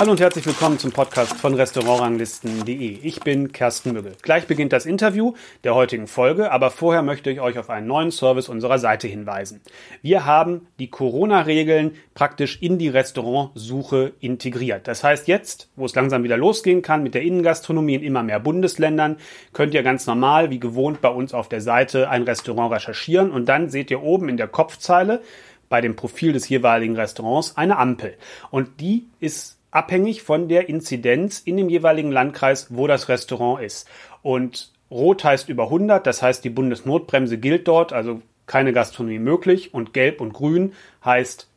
Hallo 0.00 0.12
und 0.12 0.20
herzlich 0.22 0.46
willkommen 0.46 0.78
zum 0.78 0.92
Podcast 0.92 1.34
von 1.34 1.52
Restaurantranglisten.de. 1.52 3.00
Ich 3.02 3.20
bin 3.20 3.52
Kersten 3.52 3.92
Müggel. 3.92 4.14
Gleich 4.22 4.46
beginnt 4.46 4.72
das 4.72 4.86
Interview 4.86 5.34
der 5.62 5.74
heutigen 5.74 6.06
Folge, 6.06 6.50
aber 6.50 6.70
vorher 6.70 7.02
möchte 7.02 7.30
ich 7.30 7.42
euch 7.42 7.58
auf 7.58 7.68
einen 7.68 7.86
neuen 7.86 8.10
Service 8.10 8.48
unserer 8.48 8.78
Seite 8.78 9.08
hinweisen. 9.08 9.60
Wir 10.00 10.24
haben 10.24 10.66
die 10.78 10.88
Corona-Regeln 10.88 11.96
praktisch 12.14 12.62
in 12.62 12.78
die 12.78 12.88
Restaurantsuche 12.88 14.14
integriert. 14.20 14.88
Das 14.88 15.04
heißt, 15.04 15.28
jetzt, 15.28 15.68
wo 15.76 15.84
es 15.84 15.94
langsam 15.94 16.22
wieder 16.22 16.38
losgehen 16.38 16.80
kann 16.80 17.02
mit 17.02 17.12
der 17.12 17.20
Innengastronomie 17.20 17.96
in 17.96 18.02
immer 18.02 18.22
mehr 18.22 18.40
Bundesländern, 18.40 19.18
könnt 19.52 19.74
ihr 19.74 19.82
ganz 19.82 20.06
normal, 20.06 20.48
wie 20.48 20.60
gewohnt, 20.60 21.02
bei 21.02 21.10
uns 21.10 21.34
auf 21.34 21.50
der 21.50 21.60
Seite 21.60 22.08
ein 22.08 22.22
Restaurant 22.22 22.72
recherchieren 22.72 23.30
und 23.30 23.50
dann 23.50 23.68
seht 23.68 23.90
ihr 23.90 24.02
oben 24.02 24.30
in 24.30 24.38
der 24.38 24.48
Kopfzeile 24.48 25.20
bei 25.68 25.82
dem 25.82 25.94
Profil 25.94 26.32
des 26.32 26.48
jeweiligen 26.48 26.96
Restaurants 26.96 27.58
eine 27.58 27.76
Ampel. 27.76 28.14
Und 28.50 28.80
die 28.80 29.04
ist 29.20 29.59
abhängig 29.70 30.22
von 30.22 30.48
der 30.48 30.68
Inzidenz 30.68 31.40
in 31.40 31.56
dem 31.56 31.68
jeweiligen 31.68 32.12
Landkreis, 32.12 32.68
wo 32.70 32.86
das 32.86 33.08
Restaurant 33.08 33.62
ist. 33.62 33.88
Und 34.22 34.72
Rot 34.90 35.24
heißt 35.24 35.48
über 35.48 35.64
100, 35.64 36.06
das 36.06 36.22
heißt, 36.22 36.44
die 36.44 36.50
Bundesnotbremse 36.50 37.38
gilt 37.38 37.68
dort, 37.68 37.92
also 37.92 38.22
keine 38.46 38.72
Gastronomie 38.72 39.20
möglich. 39.20 39.72
Und 39.72 39.92
Gelb 39.92 40.20
und 40.20 40.32
Grün 40.32 40.72
heißt 41.04 41.48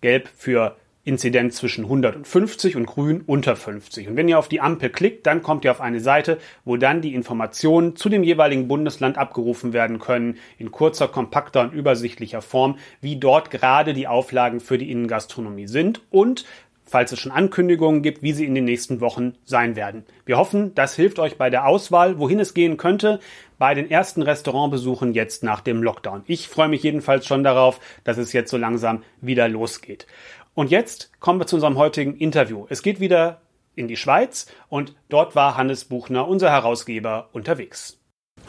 Gelb 0.00 0.28
für 0.36 0.76
Inzidenz 1.02 1.56
zwischen 1.56 1.84
150 1.84 2.76
und 2.76 2.86
Grün 2.86 3.22
unter 3.24 3.56
50. 3.56 4.08
Und 4.08 4.16
wenn 4.16 4.28
ihr 4.28 4.38
auf 4.38 4.48
die 4.48 4.60
Ampel 4.60 4.90
klickt, 4.90 5.26
dann 5.26 5.42
kommt 5.42 5.64
ihr 5.64 5.70
auf 5.70 5.80
eine 5.80 6.00
Seite, 6.00 6.38
wo 6.64 6.76
dann 6.76 7.00
die 7.00 7.14
Informationen 7.14 7.96
zu 7.96 8.10
dem 8.10 8.22
jeweiligen 8.22 8.68
Bundesland 8.68 9.16
abgerufen 9.16 9.72
werden 9.72 9.98
können, 9.98 10.36
in 10.58 10.70
kurzer, 10.70 11.08
kompakter 11.08 11.62
und 11.62 11.72
übersichtlicher 11.72 12.42
Form, 12.42 12.78
wie 13.00 13.16
dort 13.16 13.50
gerade 13.50 13.94
die 13.94 14.08
Auflagen 14.08 14.60
für 14.60 14.76
die 14.76 14.90
Innengastronomie 14.90 15.68
sind 15.68 16.02
und 16.10 16.44
falls 16.90 17.12
es 17.12 17.20
schon 17.20 17.30
Ankündigungen 17.30 18.02
gibt, 18.02 18.22
wie 18.22 18.32
sie 18.32 18.44
in 18.44 18.54
den 18.54 18.64
nächsten 18.64 19.00
Wochen 19.00 19.34
sein 19.44 19.76
werden. 19.76 20.04
Wir 20.26 20.38
hoffen, 20.38 20.74
das 20.74 20.96
hilft 20.96 21.20
euch 21.20 21.36
bei 21.36 21.48
der 21.48 21.66
Auswahl, 21.66 22.18
wohin 22.18 22.40
es 22.40 22.52
gehen 22.52 22.76
könnte, 22.76 23.20
bei 23.58 23.74
den 23.74 23.88
ersten 23.88 24.22
Restaurantbesuchen 24.22 25.14
jetzt 25.14 25.44
nach 25.44 25.60
dem 25.60 25.82
Lockdown. 25.82 26.22
Ich 26.26 26.48
freue 26.48 26.68
mich 26.68 26.82
jedenfalls 26.82 27.26
schon 27.26 27.44
darauf, 27.44 27.78
dass 28.02 28.18
es 28.18 28.32
jetzt 28.32 28.50
so 28.50 28.56
langsam 28.56 29.04
wieder 29.20 29.48
losgeht. 29.48 30.08
Und 30.54 30.70
jetzt 30.70 31.12
kommen 31.20 31.38
wir 31.38 31.46
zu 31.46 31.56
unserem 31.56 31.78
heutigen 31.78 32.16
Interview. 32.16 32.66
Es 32.68 32.82
geht 32.82 32.98
wieder 32.98 33.40
in 33.76 33.86
die 33.86 33.96
Schweiz 33.96 34.46
und 34.68 34.94
dort 35.08 35.36
war 35.36 35.56
Hannes 35.56 35.84
Buchner, 35.84 36.26
unser 36.26 36.50
Herausgeber, 36.50 37.28
unterwegs. 37.32 37.98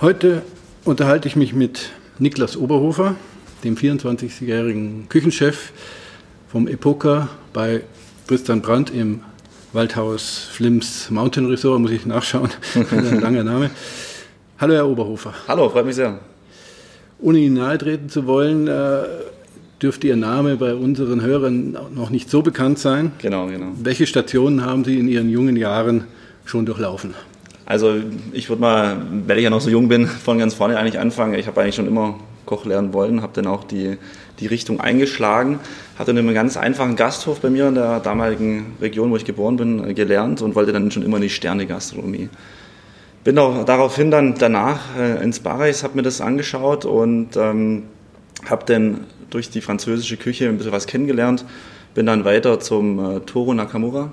Heute 0.01 0.41
unterhalte 0.83 1.27
ich 1.27 1.35
mich 1.35 1.53
mit 1.53 1.91
Niklas 2.17 2.57
Oberhofer, 2.57 3.15
dem 3.63 3.75
24-jährigen 3.75 5.09
Küchenchef 5.09 5.71
vom 6.47 6.67
Epoca 6.67 7.29
bei 7.53 7.83
Tristan 8.31 8.61
Brandt 8.61 8.91
im 8.91 9.19
Waldhaus 9.73 10.47
Flims 10.53 11.11
Mountain 11.11 11.47
Resort, 11.47 11.81
muss 11.81 11.91
ich 11.91 12.05
nachschauen. 12.05 12.49
ein 12.75 13.19
langer 13.19 13.43
Name. 13.43 13.71
Hallo, 14.57 14.73
Herr 14.73 14.87
Oberhofer. 14.87 15.33
Hallo, 15.49 15.67
freut 15.67 15.85
mich 15.85 15.95
sehr. 15.95 16.17
Ohne 17.19 17.39
Ihnen 17.39 17.55
nahe 17.55 17.77
treten 17.77 18.07
zu 18.07 18.27
wollen, 18.27 18.69
äh, 18.69 19.01
dürfte 19.81 20.07
Ihr 20.07 20.15
Name 20.15 20.55
bei 20.55 20.73
unseren 20.75 21.21
Hörern 21.21 21.75
noch 21.93 22.09
nicht 22.09 22.29
so 22.29 22.41
bekannt 22.41 22.79
sein. 22.79 23.11
Genau, 23.17 23.47
genau. 23.47 23.73
Welche 23.83 24.07
Stationen 24.07 24.63
haben 24.63 24.85
Sie 24.85 24.97
in 24.97 25.09
Ihren 25.09 25.27
jungen 25.27 25.57
Jahren 25.57 26.05
schon 26.45 26.65
durchlaufen? 26.65 27.15
Also 27.65 27.95
ich 28.31 28.47
würde 28.47 28.61
mal, 28.61 28.95
weil 29.27 29.39
ich 29.39 29.43
ja 29.43 29.49
noch 29.49 29.59
so 29.59 29.69
jung 29.69 29.89
bin, 29.89 30.07
von 30.07 30.37
ganz 30.37 30.53
vorne 30.53 30.79
eigentlich 30.79 30.99
anfangen. 30.99 31.33
Ich 31.33 31.47
habe 31.47 31.59
eigentlich 31.59 31.75
schon 31.75 31.85
immer 31.85 32.17
Koch 32.51 32.65
lernen 32.65 32.91
wollen, 32.91 33.21
habe 33.21 33.31
dann 33.33 33.47
auch 33.47 33.63
die, 33.63 33.97
die 34.41 34.47
Richtung 34.47 34.81
eingeschlagen, 34.81 35.61
hatte 35.97 36.11
in 36.11 36.17
einem 36.17 36.33
ganz 36.33 36.57
einfachen 36.57 36.97
Gasthof 36.97 37.39
bei 37.39 37.49
mir 37.49 37.69
in 37.69 37.75
der 37.75 38.01
damaligen 38.01 38.75
Region, 38.81 39.09
wo 39.09 39.15
ich 39.15 39.23
geboren 39.23 39.55
bin, 39.55 39.95
gelernt 39.95 40.41
und 40.41 40.53
wollte 40.53 40.73
dann 40.73 40.91
schon 40.91 41.01
immer 41.01 41.15
in 41.15 41.23
die 41.23 41.29
Sterne-Gastronomie. 41.29 42.27
Bin 43.23 43.39
auch 43.39 43.63
daraufhin 43.63 44.11
dann 44.11 44.35
danach 44.37 44.97
äh, 44.99 45.23
ins 45.23 45.39
Barreis, 45.39 45.81
habe 45.85 45.95
mir 45.95 46.01
das 46.01 46.19
angeschaut 46.19 46.83
und 46.83 47.37
ähm, 47.37 47.83
habe 48.49 48.65
dann 48.65 49.05
durch 49.29 49.49
die 49.49 49.61
französische 49.61 50.17
Küche 50.17 50.49
ein 50.49 50.57
bisschen 50.57 50.73
was 50.73 50.87
kennengelernt. 50.87 51.45
Bin 51.93 52.05
dann 52.05 52.25
weiter 52.25 52.59
zum 52.59 52.99
äh, 52.99 53.19
Toro 53.21 53.53
Nakamura, 53.53 54.11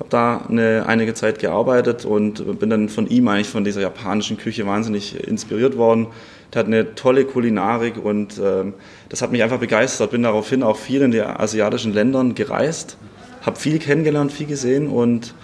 habe 0.00 0.08
da 0.10 0.44
eine, 0.48 0.86
einige 0.88 1.14
Zeit 1.14 1.38
gearbeitet 1.38 2.04
und 2.04 2.58
bin 2.58 2.68
dann 2.68 2.88
von 2.88 3.06
ihm 3.06 3.28
eigentlich 3.28 3.48
von 3.48 3.62
dieser 3.62 3.82
japanischen 3.82 4.38
Küche 4.38 4.66
wahnsinnig 4.66 5.24
inspiriert 5.24 5.76
worden. 5.76 6.08
Der 6.56 6.60
hat 6.60 6.68
eine 6.68 6.94
tolle 6.94 7.26
Kulinarik 7.26 8.02
und 8.02 8.40
ähm, 8.42 8.72
das 9.10 9.20
hat 9.20 9.30
mich 9.30 9.42
einfach 9.42 9.58
begeistert. 9.58 10.12
Bin 10.12 10.22
daraufhin 10.22 10.62
auch 10.62 10.78
viel 10.78 11.02
in 11.02 11.10
die 11.10 11.20
asiatischen 11.20 11.92
Ländern 11.92 12.34
gereist, 12.34 12.96
habe 13.42 13.58
viel 13.58 13.78
kennengelernt, 13.78 14.32
viel 14.32 14.46
gesehen 14.46 14.88
und 14.88 15.34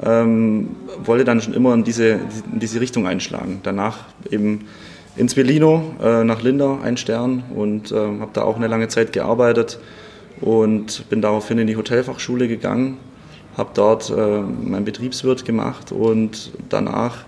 ähm, 0.00 0.76
wollte 1.02 1.24
dann 1.24 1.40
schon 1.40 1.54
immer 1.54 1.74
in 1.74 1.82
diese, 1.82 2.20
in 2.52 2.60
diese 2.60 2.80
Richtung 2.80 3.08
einschlagen. 3.08 3.58
Danach 3.64 4.04
eben 4.30 4.68
ins 5.16 5.34
Bellino, 5.34 5.96
äh, 6.00 6.22
nach 6.22 6.40
Linda, 6.40 6.78
ein 6.84 6.96
Stern 6.96 7.42
und 7.52 7.90
äh, 7.90 7.96
habe 7.96 8.30
da 8.32 8.42
auch 8.42 8.54
eine 8.54 8.68
lange 8.68 8.86
Zeit 8.86 9.12
gearbeitet 9.12 9.80
und 10.40 11.10
bin 11.10 11.20
daraufhin 11.20 11.58
in 11.58 11.66
die 11.66 11.76
Hotelfachschule 11.76 12.46
gegangen, 12.46 12.98
habe 13.56 13.70
dort 13.74 14.08
äh, 14.08 14.14
meinen 14.14 14.84
Betriebswirt 14.84 15.44
gemacht 15.44 15.90
und 15.90 16.52
danach 16.68 17.24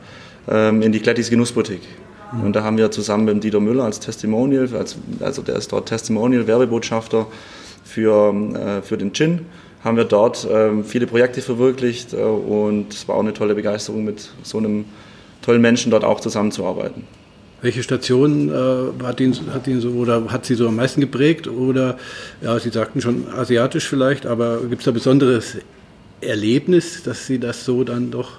ähm, 0.48 0.80
in 0.82 0.92
die 0.92 1.00
Glettis 1.00 1.28
Genussboutique. 1.28 2.01
Mhm. 2.32 2.44
Und 2.44 2.56
da 2.56 2.62
haben 2.62 2.78
wir 2.78 2.90
zusammen 2.90 3.24
mit 3.24 3.44
Dieter 3.44 3.60
Müller 3.60 3.84
als 3.84 4.00
Testimonial, 4.00 4.68
als, 4.74 4.96
also 5.20 5.42
der 5.42 5.56
ist 5.56 5.72
dort 5.72 5.88
Testimonial-Werbebotschafter 5.88 7.26
für, 7.84 8.34
äh, 8.54 8.82
für 8.82 8.96
den 8.96 9.12
Gin, 9.12 9.46
haben 9.84 9.96
wir 9.96 10.04
dort 10.04 10.46
ähm, 10.50 10.84
viele 10.84 11.06
Projekte 11.06 11.42
verwirklicht 11.42 12.12
äh, 12.12 12.16
und 12.16 12.92
es 12.92 13.08
war 13.08 13.16
auch 13.16 13.20
eine 13.20 13.32
tolle 13.32 13.54
Begeisterung, 13.54 14.04
mit 14.04 14.30
so 14.42 14.58
einem 14.58 14.84
tollen 15.42 15.60
Menschen 15.60 15.90
dort 15.90 16.04
auch 16.04 16.20
zusammenzuarbeiten. 16.20 17.04
Welche 17.62 17.82
Station 17.82 18.48
äh, 18.48 19.04
hat, 19.04 19.20
ihn, 19.20 19.36
hat 19.52 19.68
ihn 19.68 19.80
so 19.80 19.90
oder 19.90 20.24
hat 20.28 20.46
sie 20.46 20.54
so 20.54 20.66
am 20.66 20.76
meisten 20.76 21.00
geprägt? 21.00 21.46
Oder 21.46 21.96
ja, 22.40 22.58
Sie 22.58 22.70
sagten 22.70 23.00
schon 23.00 23.28
asiatisch 23.28 23.88
vielleicht, 23.88 24.26
aber 24.26 24.62
gibt 24.62 24.80
es 24.80 24.84
da 24.84 24.90
besonderes 24.90 25.58
Erlebnis, 26.20 27.04
dass 27.04 27.26
Sie 27.26 27.38
das 27.38 27.64
so 27.64 27.84
dann 27.84 28.10
doch? 28.10 28.38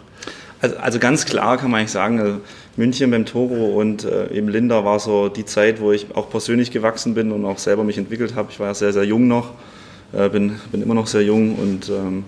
Also, 0.60 0.76
also 0.78 1.00
ganz 1.00 1.26
klar 1.26 1.58
kann 1.58 1.72
man 1.72 1.80
eigentlich 1.80 1.92
sagen, 1.92 2.20
also 2.20 2.42
München 2.76 3.12
beim 3.12 3.26
Toro 3.26 3.80
und 3.80 4.04
äh, 4.04 4.32
eben 4.34 4.50
Linda 4.50 4.84
war 4.84 5.00
so 5.00 5.30
die 5.30 5.46
Zeit, 5.46 5.80
wo 5.80 5.92
ich 5.92 6.08
auch 6.16 6.30
persönlich 6.30 6.72
gewachsen 6.72 7.14
bin 7.14 7.32
und 7.32 7.46
auch 7.46 7.60
selber 7.60 7.84
mich 7.84 7.98
entwickelt 7.98 8.36
habe. 8.36 8.50
Ich 8.52 8.60
war 8.60 8.68
ja 8.68 8.74
sehr, 8.74 8.94
sehr 8.94 9.04
jung 9.04 9.28
noch, 9.28 9.52
äh, 10.12 10.30
bin, 10.30 10.60
bin 10.72 10.82
immer 10.82 10.96
noch 10.96 11.08
sehr 11.08 11.22
jung 11.22 11.56
und 11.56 11.90
ähm, 11.90 12.24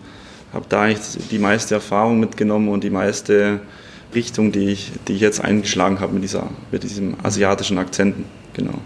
habe 0.53 0.65
da 0.69 0.83
eigentlich 0.83 1.27
die 1.31 1.39
meiste 1.39 1.75
Erfahrung 1.75 2.19
mitgenommen 2.19 2.69
und 2.69 2.83
die 2.83 2.91
meiste 2.91 3.59
Richtung, 4.13 4.51
die 4.51 4.69
ich, 4.69 4.91
die 5.07 5.13
ich 5.13 5.21
jetzt 5.21 5.43
eingeschlagen 5.43 5.99
habe 5.99 6.13
mit, 6.13 6.37
mit 6.71 6.83
diesem 6.83 7.15
asiatischen 7.23 7.77
Akzenten. 7.79 8.25
Genau. 8.53 8.79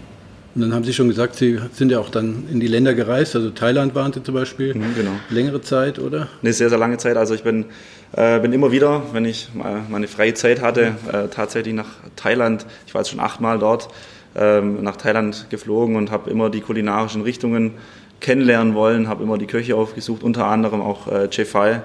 Und 0.54 0.62
dann 0.62 0.74
haben 0.74 0.84
Sie 0.84 0.92
schon 0.92 1.08
gesagt, 1.08 1.36
Sie 1.36 1.60
sind 1.72 1.92
ja 1.92 2.00
auch 2.00 2.08
dann 2.08 2.44
in 2.50 2.58
die 2.58 2.66
Länder 2.66 2.94
gereist, 2.94 3.36
also 3.36 3.50
Thailand 3.50 3.94
waren 3.94 4.12
Sie 4.12 4.22
zum 4.22 4.34
Beispiel. 4.34 4.74
Mhm, 4.74 4.94
genau. 4.96 5.12
Längere 5.28 5.60
Zeit, 5.60 6.00
oder? 6.00 6.28
Eine 6.42 6.52
sehr, 6.52 6.68
sehr 6.68 6.78
lange 6.78 6.98
Zeit. 6.98 7.16
Also 7.16 7.34
ich 7.34 7.44
bin, 7.44 7.66
äh, 8.12 8.40
bin 8.40 8.52
immer 8.52 8.72
wieder, 8.72 9.02
wenn 9.12 9.24
ich 9.24 9.48
mal 9.54 9.82
meine 9.88 10.08
freie 10.08 10.34
Zeit 10.34 10.60
hatte, 10.60 10.96
äh, 11.12 11.28
tatsächlich 11.28 11.74
nach 11.74 11.88
Thailand, 12.16 12.66
ich 12.86 12.94
war 12.94 13.02
jetzt 13.02 13.10
schon 13.10 13.20
achtmal 13.20 13.60
dort, 13.60 13.88
äh, 14.34 14.60
nach 14.60 14.96
Thailand 14.96 15.46
geflogen 15.50 15.94
und 15.94 16.10
habe 16.10 16.28
immer 16.30 16.50
die 16.50 16.60
kulinarischen 16.60 17.22
Richtungen 17.22 17.74
kennenlernen 18.20 18.74
wollen, 18.74 19.08
habe 19.08 19.22
immer 19.22 19.38
die 19.38 19.46
Köche 19.46 19.76
aufgesucht, 19.76 20.24
unter 20.24 20.46
anderem 20.46 20.80
auch 20.80 21.06
äh, 21.06 21.44
Fai 21.44 21.82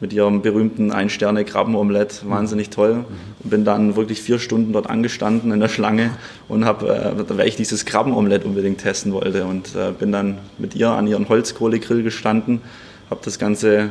mit 0.00 0.12
ihrem 0.12 0.42
berühmten 0.42 0.92
Ein-Sterne-Krabbenomelett, 0.92 2.28
wahnsinnig 2.28 2.70
toll. 2.70 3.04
Und 3.42 3.50
bin 3.50 3.64
dann 3.64 3.96
wirklich 3.96 4.20
vier 4.20 4.38
Stunden 4.38 4.72
dort 4.72 4.88
angestanden 4.88 5.52
in 5.52 5.60
der 5.60 5.68
Schlange 5.68 6.10
und 6.48 6.64
habe, 6.64 7.16
äh, 7.16 7.38
weil 7.38 7.48
ich 7.48 7.56
dieses 7.56 7.84
Krabbenomelett 7.84 8.44
unbedingt 8.44 8.78
testen 8.78 9.12
wollte 9.12 9.46
und 9.46 9.74
äh, 9.74 9.92
bin 9.98 10.12
dann 10.12 10.38
mit 10.58 10.74
ihr 10.74 10.90
an 10.90 11.06
ihren 11.06 11.28
Holzkohlegrill 11.28 12.02
gestanden, 12.02 12.60
habe 13.08 13.20
das 13.24 13.38
Ganze 13.38 13.90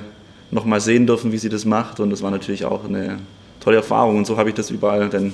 nochmal 0.52 0.80
sehen 0.80 1.08
dürfen, 1.08 1.32
wie 1.32 1.38
sie 1.38 1.50
das 1.50 1.66
macht 1.66 2.00
und 2.00 2.12
das 2.12 2.22
war 2.22 2.32
natürlich 2.32 2.66
auch 2.66 2.86
eine 2.86 3.18
tolle 3.60 3.78
Erfahrung 3.78 4.18
und 4.18 4.28
so 4.28 4.38
habe 4.38 4.50
ich 4.50 4.56
das 4.56 4.70
überall 4.70 5.10
denn 5.10 5.34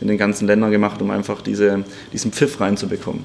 in 0.00 0.08
den 0.08 0.18
ganzen 0.18 0.48
Ländern 0.48 0.72
gemacht, 0.72 1.00
um 1.00 1.10
einfach 1.10 1.42
diese, 1.42 1.84
diesen 2.12 2.32
Pfiff 2.32 2.60
reinzubekommen. 2.60 3.22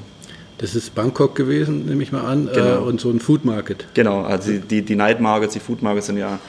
Das 0.59 0.75
ist 0.75 0.93
Bangkok 0.93 1.35
gewesen, 1.35 1.87
nehme 1.87 2.03
ich 2.03 2.11
mal 2.11 2.23
an, 2.23 2.47
äh, 2.47 2.53
genau. 2.53 2.83
und 2.83 3.01
so 3.01 3.09
ein 3.09 3.19
Food 3.19 3.43
Market. 3.45 3.87
Genau, 3.95 4.21
also 4.21 4.51
die, 4.51 4.59
die, 4.59 4.81
die 4.83 4.95
Night 4.95 5.19
Markets, 5.19 5.53
die 5.53 5.59
Food 5.59 5.81
Markets 5.81 6.05
sind 6.05 6.17
ja 6.17 6.39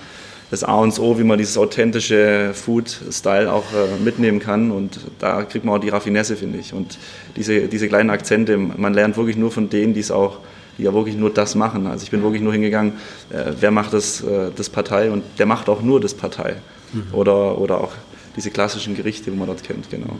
das 0.51 0.65
A 0.65 0.75
und 0.77 0.99
O, 0.99 1.19
wie 1.19 1.25
man 1.25 1.39
dieses 1.39 1.57
authentische 1.57 2.51
Food-Style 2.55 3.53
auch 3.53 3.65
äh, 3.73 4.03
mitnehmen 4.03 4.41
kann. 4.41 4.71
Und 4.71 5.01
da 5.19 5.43
kriegt 5.43 5.65
man 5.65 5.77
auch 5.77 5.81
die 5.81 5.89
Raffinesse, 5.89 6.37
finde 6.37 6.59
ich. 6.59 6.73
Und 6.73 6.99
diese, 7.37 7.69
diese 7.69 7.89
kleinen 7.89 8.11
Akzente, 8.11 8.57
man 8.57 8.95
lernt 8.95 9.17
wirklich 9.17 9.37
nur 9.37 9.51
von 9.51 9.69
denen, 9.71 9.95
die 9.95 10.01
es 10.01 10.11
auch, 10.11 10.39
die 10.79 10.85
ja 10.85 10.95
wirklich 10.95 11.17
nur 11.17 11.31
das 11.31 11.55
machen. 11.55 11.87
Also 11.87 12.05
ich 12.05 12.11
bin 12.11 12.23
wirklich 12.23 12.43
nur 12.43 12.53
hingegangen, 12.53 12.95
äh, 13.31 13.53
wer 13.59 13.71
macht 13.71 13.93
das, 13.93 14.23
äh, 14.23 14.51
das 14.55 14.69
Partei 14.69 15.11
und 15.11 15.23
der 15.39 15.47
macht 15.47 15.69
auch 15.69 15.83
nur 15.83 16.01
das 16.01 16.15
Partei. 16.15 16.57
Mhm. 16.93 17.15
Oder, 17.15 17.59
oder 17.59 17.81
auch 17.81 17.93
diese 18.37 18.51
klassischen 18.51 18.97
Gerichte, 18.97 19.33
wo 19.33 19.37
man 19.37 19.47
dort 19.47 19.63
kennt, 19.63 19.91
genau. 19.91 20.17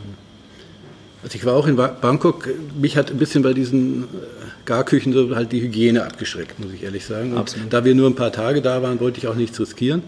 Also 1.23 1.35
ich 1.35 1.45
war 1.45 1.55
auch 1.55 1.67
in 1.67 1.75
Bangkok, 1.75 2.49
mich 2.79 2.97
hat 2.97 3.09
ein 3.09 3.17
bisschen 3.17 3.41
bei 3.41 3.53
diesen 3.53 4.03
äh, 4.03 4.05
Garküchen 4.65 5.13
so 5.13 5.35
halt 5.35 5.51
die 5.51 5.61
Hygiene 5.61 6.03
abgeschreckt, 6.03 6.59
muss 6.59 6.73
ich 6.73 6.83
ehrlich 6.83 7.05
sagen. 7.05 7.33
Und 7.33 7.55
da 7.69 7.85
wir 7.85 7.95
nur 7.95 8.09
ein 8.09 8.15
paar 8.15 8.31
Tage 8.31 8.61
da 8.61 8.81
waren, 8.81 8.99
wollte 8.99 9.19
ich 9.19 9.27
auch 9.27 9.35
nichts 9.35 9.59
riskieren. 9.59 10.03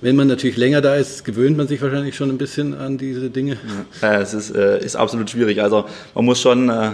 Wenn 0.00 0.16
man 0.16 0.26
natürlich 0.26 0.56
länger 0.56 0.80
da 0.80 0.96
ist, 0.96 1.24
gewöhnt 1.24 1.56
man 1.56 1.68
sich 1.68 1.80
wahrscheinlich 1.80 2.16
schon 2.16 2.28
ein 2.28 2.38
bisschen 2.38 2.74
an 2.74 2.98
diese 2.98 3.30
Dinge. 3.30 3.56
Ja, 4.00 4.20
es 4.20 4.34
ist, 4.34 4.50
äh, 4.50 4.84
ist 4.84 4.96
absolut 4.96 5.30
schwierig. 5.30 5.62
Also 5.62 5.84
man 6.14 6.24
muss 6.24 6.40
schon 6.40 6.68
äh, 6.68 6.90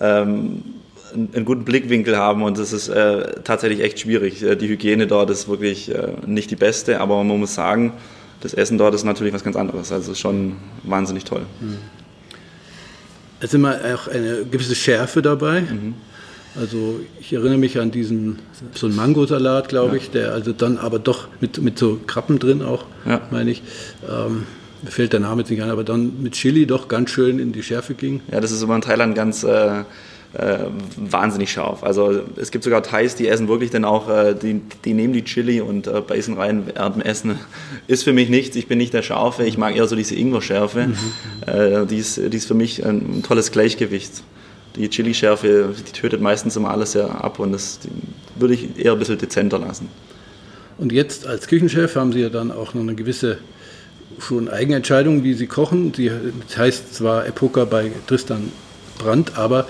ähm, 0.00 0.62
einen 1.14 1.44
guten 1.46 1.64
Blickwinkel 1.64 2.16
haben 2.16 2.42
und 2.42 2.58
es 2.58 2.74
ist 2.74 2.88
äh, 2.88 3.40
tatsächlich 3.42 3.80
echt 3.80 4.00
schwierig. 4.00 4.42
Äh, 4.42 4.56
die 4.56 4.68
Hygiene 4.68 5.06
dort 5.06 5.30
ist 5.30 5.48
wirklich 5.48 5.94
äh, 5.94 6.08
nicht 6.26 6.50
die 6.50 6.56
beste, 6.56 7.00
aber 7.00 7.24
man 7.24 7.38
muss 7.38 7.54
sagen, 7.54 7.94
das 8.42 8.52
Essen 8.52 8.76
dort 8.76 8.94
ist 8.94 9.04
natürlich 9.04 9.32
was 9.32 9.42
ganz 9.42 9.56
anderes. 9.56 9.90
Also 9.90 10.14
schon 10.14 10.56
wahnsinnig 10.82 11.24
toll. 11.24 11.46
Mhm. 11.60 11.78
Es 13.40 13.46
ist 13.46 13.54
immer 13.54 13.76
auch 13.94 14.08
eine 14.08 14.44
gewisse 14.44 14.74
Schärfe 14.74 15.22
dabei. 15.22 15.62
Mhm. 15.62 15.94
Also 16.58 17.00
ich 17.20 17.32
erinnere 17.32 17.58
mich 17.58 17.78
an 17.78 17.90
diesen, 17.90 18.38
so 18.72 18.86
einen 18.86 18.96
Mangosalat, 18.96 19.68
glaube 19.68 19.96
ja. 19.96 20.02
ich, 20.02 20.10
der 20.10 20.32
also 20.32 20.52
dann 20.52 20.78
aber 20.78 20.98
doch 20.98 21.28
mit, 21.40 21.60
mit 21.60 21.78
so 21.78 22.00
Krabben 22.06 22.38
drin 22.38 22.62
auch, 22.62 22.84
ja. 23.04 23.20
meine 23.30 23.50
ich. 23.50 23.62
Ähm, 24.08 24.44
mir 24.82 24.90
fällt 24.90 25.12
der 25.12 25.20
Name 25.20 25.42
jetzt 25.42 25.50
nicht 25.50 25.62
an, 25.62 25.70
aber 25.70 25.84
dann 25.84 26.22
mit 26.22 26.34
Chili 26.34 26.66
doch 26.66 26.88
ganz 26.88 27.10
schön 27.10 27.38
in 27.38 27.52
die 27.52 27.62
Schärfe 27.62 27.94
ging. 27.94 28.20
Ja, 28.30 28.40
das 28.40 28.52
ist 28.52 28.62
immer 28.62 28.76
in 28.76 28.82
Thailand 28.82 29.14
ganz 29.14 29.42
äh, 29.42 29.80
äh, 30.32 30.58
wahnsinnig 30.96 31.50
scharf. 31.50 31.82
Also 31.82 32.22
es 32.36 32.50
gibt 32.50 32.64
sogar 32.64 32.82
Thais, 32.82 33.14
die 33.16 33.28
essen 33.28 33.48
wirklich 33.48 33.70
dann 33.70 33.84
auch, 33.84 34.08
äh, 34.08 34.34
die, 34.34 34.60
die 34.84 34.94
nehmen 34.94 35.12
die 35.12 35.24
Chili 35.24 35.60
und 35.60 35.86
äh, 35.86 36.00
beißen 36.00 36.36
rein 36.36 36.64
während 36.66 36.96
dem 36.96 37.02
Essen. 37.02 37.38
Ist 37.86 38.04
für 38.04 38.12
mich 38.12 38.28
nichts, 38.28 38.56
ich 38.56 38.66
bin 38.66 38.78
nicht 38.78 38.92
der 38.92 39.02
Scharfe, 39.02 39.44
ich 39.44 39.58
mag 39.58 39.76
eher 39.76 39.86
so 39.86 39.96
diese 39.96 40.14
Ingwer-Schärfe. 40.14 40.88
Mhm. 40.88 40.96
Äh, 41.46 41.86
die, 41.86 41.98
ist, 41.98 42.18
die 42.18 42.36
ist 42.36 42.46
für 42.46 42.54
mich 42.54 42.84
ein 42.84 43.22
tolles 43.22 43.50
Gleichgewicht 43.50 44.22
die 44.76 44.88
Chili-Schärfe, 44.88 45.74
die 45.76 45.92
tötet 45.92 46.20
meistens 46.20 46.56
immer 46.56 46.70
alles 46.70 46.92
sehr 46.92 47.24
ab 47.24 47.38
und 47.38 47.52
das 47.52 47.80
würde 48.36 48.54
ich 48.54 48.78
eher 48.78 48.92
ein 48.92 48.98
bisschen 48.98 49.18
dezenter 49.18 49.58
lassen. 49.58 49.88
Und 50.78 50.92
jetzt 50.92 51.26
als 51.26 51.46
Küchenchef 51.46 51.96
haben 51.96 52.12
Sie 52.12 52.20
ja 52.20 52.28
dann 52.28 52.50
auch 52.50 52.74
noch 52.74 52.82
eine 52.82 52.94
gewisse 52.94 53.38
schon 54.18 54.48
Eigenentscheidung, 54.48 55.24
wie 55.24 55.34
Sie 55.34 55.46
kochen. 55.46 55.92
Sie, 55.94 56.10
das 56.46 56.56
heißt 56.56 56.94
zwar 56.94 57.26
Epoca 57.26 57.64
bei 57.64 57.90
Tristan 58.06 58.52
Brandt, 58.98 59.36
aber 59.36 59.66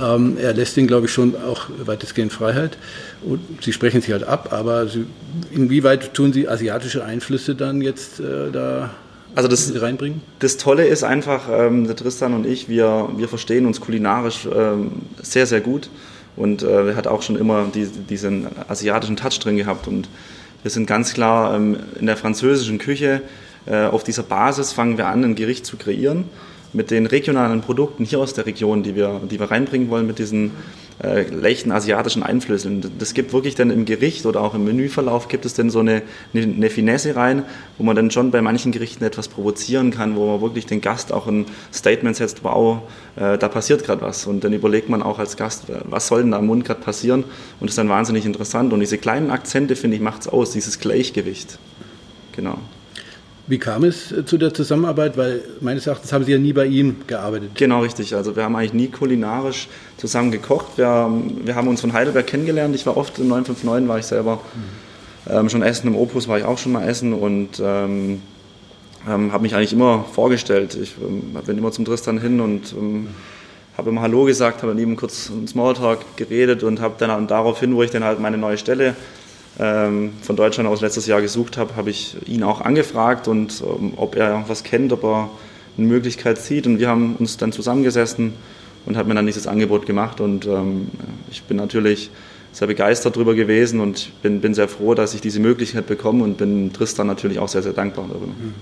ähm, 0.00 0.36
er 0.40 0.54
lässt 0.54 0.76
ihn, 0.76 0.86
glaube 0.86 1.06
ich, 1.06 1.12
schon 1.12 1.34
auch 1.36 1.66
weitestgehend 1.84 2.32
Freiheit. 2.32 2.78
Und 3.22 3.40
Sie 3.62 3.72
sprechen 3.72 4.00
sich 4.00 4.12
halt 4.12 4.24
ab, 4.24 4.52
aber 4.52 4.88
Sie, 4.88 5.06
inwieweit 5.52 6.14
tun 6.14 6.32
Sie 6.32 6.48
asiatische 6.48 7.04
Einflüsse 7.04 7.54
dann 7.54 7.80
jetzt 7.80 8.20
äh, 8.20 8.50
da 8.50 8.90
also 9.34 9.48
das, 9.48 9.72
reinbringen? 9.80 10.22
Das 10.38 10.56
Tolle 10.56 10.86
ist 10.86 11.02
einfach, 11.02 11.48
ähm, 11.50 11.86
der 11.86 11.96
Tristan 11.96 12.34
und 12.34 12.46
ich, 12.46 12.68
wir, 12.68 13.08
wir 13.16 13.28
verstehen 13.28 13.66
uns 13.66 13.80
kulinarisch 13.80 14.48
ähm, 14.54 14.92
sehr, 15.22 15.46
sehr 15.46 15.60
gut. 15.60 15.90
Und 16.36 16.62
äh, 16.62 16.90
er 16.90 16.96
hat 16.96 17.06
auch 17.06 17.22
schon 17.22 17.36
immer 17.36 17.66
die, 17.74 17.86
diesen 17.86 18.46
asiatischen 18.68 19.16
Touch 19.16 19.38
drin 19.40 19.56
gehabt. 19.56 19.88
Und 19.88 20.08
wir 20.62 20.70
sind 20.70 20.86
ganz 20.86 21.14
klar 21.14 21.54
ähm, 21.54 21.76
in 21.98 22.06
der 22.06 22.16
französischen 22.16 22.78
Küche. 22.78 23.22
Äh, 23.66 23.86
auf 23.86 24.04
dieser 24.04 24.22
Basis 24.22 24.72
fangen 24.72 24.96
wir 24.96 25.06
an, 25.08 25.24
ein 25.24 25.34
Gericht 25.34 25.66
zu 25.66 25.76
kreieren 25.76 26.24
mit 26.72 26.90
den 26.90 27.06
regionalen 27.06 27.62
Produkten 27.62 28.04
hier 28.04 28.20
aus 28.20 28.32
der 28.34 28.46
Region, 28.46 28.82
die 28.82 28.94
wir, 28.94 29.20
die 29.28 29.40
wir 29.40 29.50
reinbringen 29.50 29.90
wollen, 29.90 30.06
mit 30.06 30.18
diesen 30.18 30.52
äh, 31.02 31.22
leichten 31.22 31.72
asiatischen 31.72 32.22
Einflüssen. 32.22 32.92
Das 32.98 33.14
gibt 33.14 33.32
wirklich 33.32 33.54
dann 33.54 33.70
im 33.70 33.86
Gericht 33.86 34.26
oder 34.26 34.40
auch 34.42 34.54
im 34.54 34.64
Menüverlauf 34.64 35.28
gibt 35.28 35.46
es 35.46 35.54
dann 35.54 35.70
so 35.70 35.80
eine, 35.80 36.02
eine, 36.34 36.70
Finesse 36.70 37.16
rein, 37.16 37.44
wo 37.78 37.84
man 37.84 37.96
dann 37.96 38.10
schon 38.10 38.30
bei 38.30 38.42
manchen 38.42 38.70
Gerichten 38.70 39.02
etwas 39.04 39.28
provozieren 39.28 39.90
kann, 39.90 40.14
wo 40.14 40.26
man 40.26 40.40
wirklich 40.42 40.66
den 40.66 40.80
Gast 40.80 41.12
auch 41.12 41.26
ein 41.26 41.46
Statement 41.72 42.16
setzt, 42.16 42.44
wow, 42.44 42.82
äh, 43.16 43.38
da 43.38 43.48
passiert 43.48 43.84
gerade 43.84 44.02
was. 44.02 44.26
Und 44.26 44.44
dann 44.44 44.52
überlegt 44.52 44.88
man 44.88 45.02
auch 45.02 45.18
als 45.18 45.36
Gast, 45.36 45.70
äh, 45.70 45.80
was 45.84 46.06
soll 46.06 46.22
denn 46.22 46.32
da 46.32 46.38
im 46.38 46.46
Mund 46.46 46.64
gerade 46.64 46.80
passieren? 46.80 47.24
Und 47.24 47.62
das 47.62 47.70
ist 47.70 47.78
dann 47.78 47.88
wahnsinnig 47.88 48.26
interessant. 48.26 48.72
Und 48.72 48.80
diese 48.80 48.98
kleinen 48.98 49.30
Akzente, 49.30 49.76
finde 49.76 49.96
ich, 49.96 50.02
macht 50.02 50.22
es 50.22 50.28
aus, 50.28 50.52
dieses 50.52 50.78
Gleichgewicht. 50.78 51.58
Genau. 52.32 52.58
Wie 53.50 53.58
kam 53.58 53.82
es 53.82 54.12
äh, 54.12 54.24
zu 54.24 54.38
der 54.38 54.54
Zusammenarbeit? 54.54 55.16
Weil 55.16 55.42
meines 55.60 55.84
Erachtens 55.88 56.12
haben 56.12 56.24
Sie 56.24 56.30
ja 56.30 56.38
nie 56.38 56.52
bei 56.52 56.66
ihm 56.66 56.98
gearbeitet. 57.08 57.50
Genau, 57.56 57.80
richtig. 57.82 58.14
Also 58.14 58.36
wir 58.36 58.44
haben 58.44 58.54
eigentlich 58.54 58.74
nie 58.74 58.86
kulinarisch 58.86 59.66
zusammen 59.96 60.30
gekocht. 60.30 60.66
Wir, 60.76 61.10
wir 61.44 61.56
haben 61.56 61.66
uns 61.66 61.80
von 61.80 61.92
Heidelberg 61.92 62.28
kennengelernt. 62.28 62.76
Ich 62.76 62.86
war 62.86 62.96
oft 62.96 63.18
im 63.18 63.26
959, 63.26 63.88
war 63.88 63.98
ich 63.98 64.06
selber 64.06 64.36
mhm. 64.36 65.32
ähm, 65.32 65.48
schon 65.50 65.62
essen. 65.62 65.88
Im 65.88 65.96
Opus 65.96 66.28
war 66.28 66.38
ich 66.38 66.44
auch 66.44 66.58
schon 66.58 66.70
mal 66.70 66.88
essen 66.88 67.12
und 67.12 67.60
ähm, 67.60 68.22
ähm, 69.08 69.32
habe 69.32 69.42
mich 69.42 69.56
eigentlich 69.56 69.72
immer 69.72 70.04
vorgestellt. 70.12 70.78
Ich 70.80 70.94
ähm, 71.02 71.34
bin 71.44 71.58
immer 71.58 71.72
zum 71.72 71.84
Tristan 71.84 72.20
hin 72.20 72.40
und 72.40 72.72
ähm, 72.72 73.08
habe 73.76 73.90
immer 73.90 74.02
Hallo 74.02 74.26
gesagt, 74.26 74.62
habe 74.62 74.74
mit 74.74 74.82
ihm 74.84 74.94
kurz 74.94 75.28
einen 75.28 75.48
Smalltalk 75.48 75.98
geredet 76.14 76.62
und 76.62 76.80
habe 76.80 76.94
dann 76.98 77.26
daraufhin, 77.26 77.74
wo 77.74 77.82
ich 77.82 77.90
dann 77.90 78.04
halt 78.04 78.20
meine 78.20 78.38
neue 78.38 78.58
Stelle 78.58 78.94
von 79.60 80.36
Deutschland 80.36 80.68
aus 80.68 80.80
letztes 80.80 81.06
Jahr 81.06 81.20
gesucht 81.20 81.58
habe, 81.58 81.76
habe 81.76 81.90
ich 81.90 82.16
ihn 82.26 82.42
auch 82.42 82.62
angefragt 82.62 83.28
und 83.28 83.62
ähm, 83.62 83.92
ob 83.96 84.16
er 84.16 84.44
was 84.48 84.64
kennt, 84.64 84.92
ob 84.92 85.04
er 85.04 85.30
eine 85.76 85.86
Möglichkeit 85.86 86.38
sieht. 86.38 86.66
Und 86.66 86.78
wir 86.78 86.88
haben 86.88 87.16
uns 87.16 87.36
dann 87.36 87.52
zusammengesessen 87.52 88.32
und 88.86 88.96
hat 88.96 89.06
mir 89.06 89.14
dann 89.14 89.26
dieses 89.26 89.46
Angebot 89.46 89.86
gemacht. 89.86 90.20
Und 90.20 90.46
ähm, 90.46 90.88
ich 91.30 91.42
bin 91.42 91.56
natürlich 91.58 92.10
sehr 92.52 92.66
begeistert 92.68 93.16
darüber 93.16 93.34
gewesen 93.34 93.80
und 93.80 94.10
bin, 94.22 94.40
bin 94.40 94.54
sehr 94.54 94.68
froh, 94.68 94.94
dass 94.94 95.14
ich 95.14 95.20
diese 95.20 95.40
Möglichkeit 95.40 95.86
bekomme 95.86 96.24
und 96.24 96.38
bin 96.38 96.72
Tristan 96.72 97.06
natürlich 97.06 97.38
auch 97.38 97.48
sehr, 97.48 97.62
sehr 97.62 97.72
dankbar 97.72 98.06
darüber. 98.08 98.26
Mhm. 98.26 98.54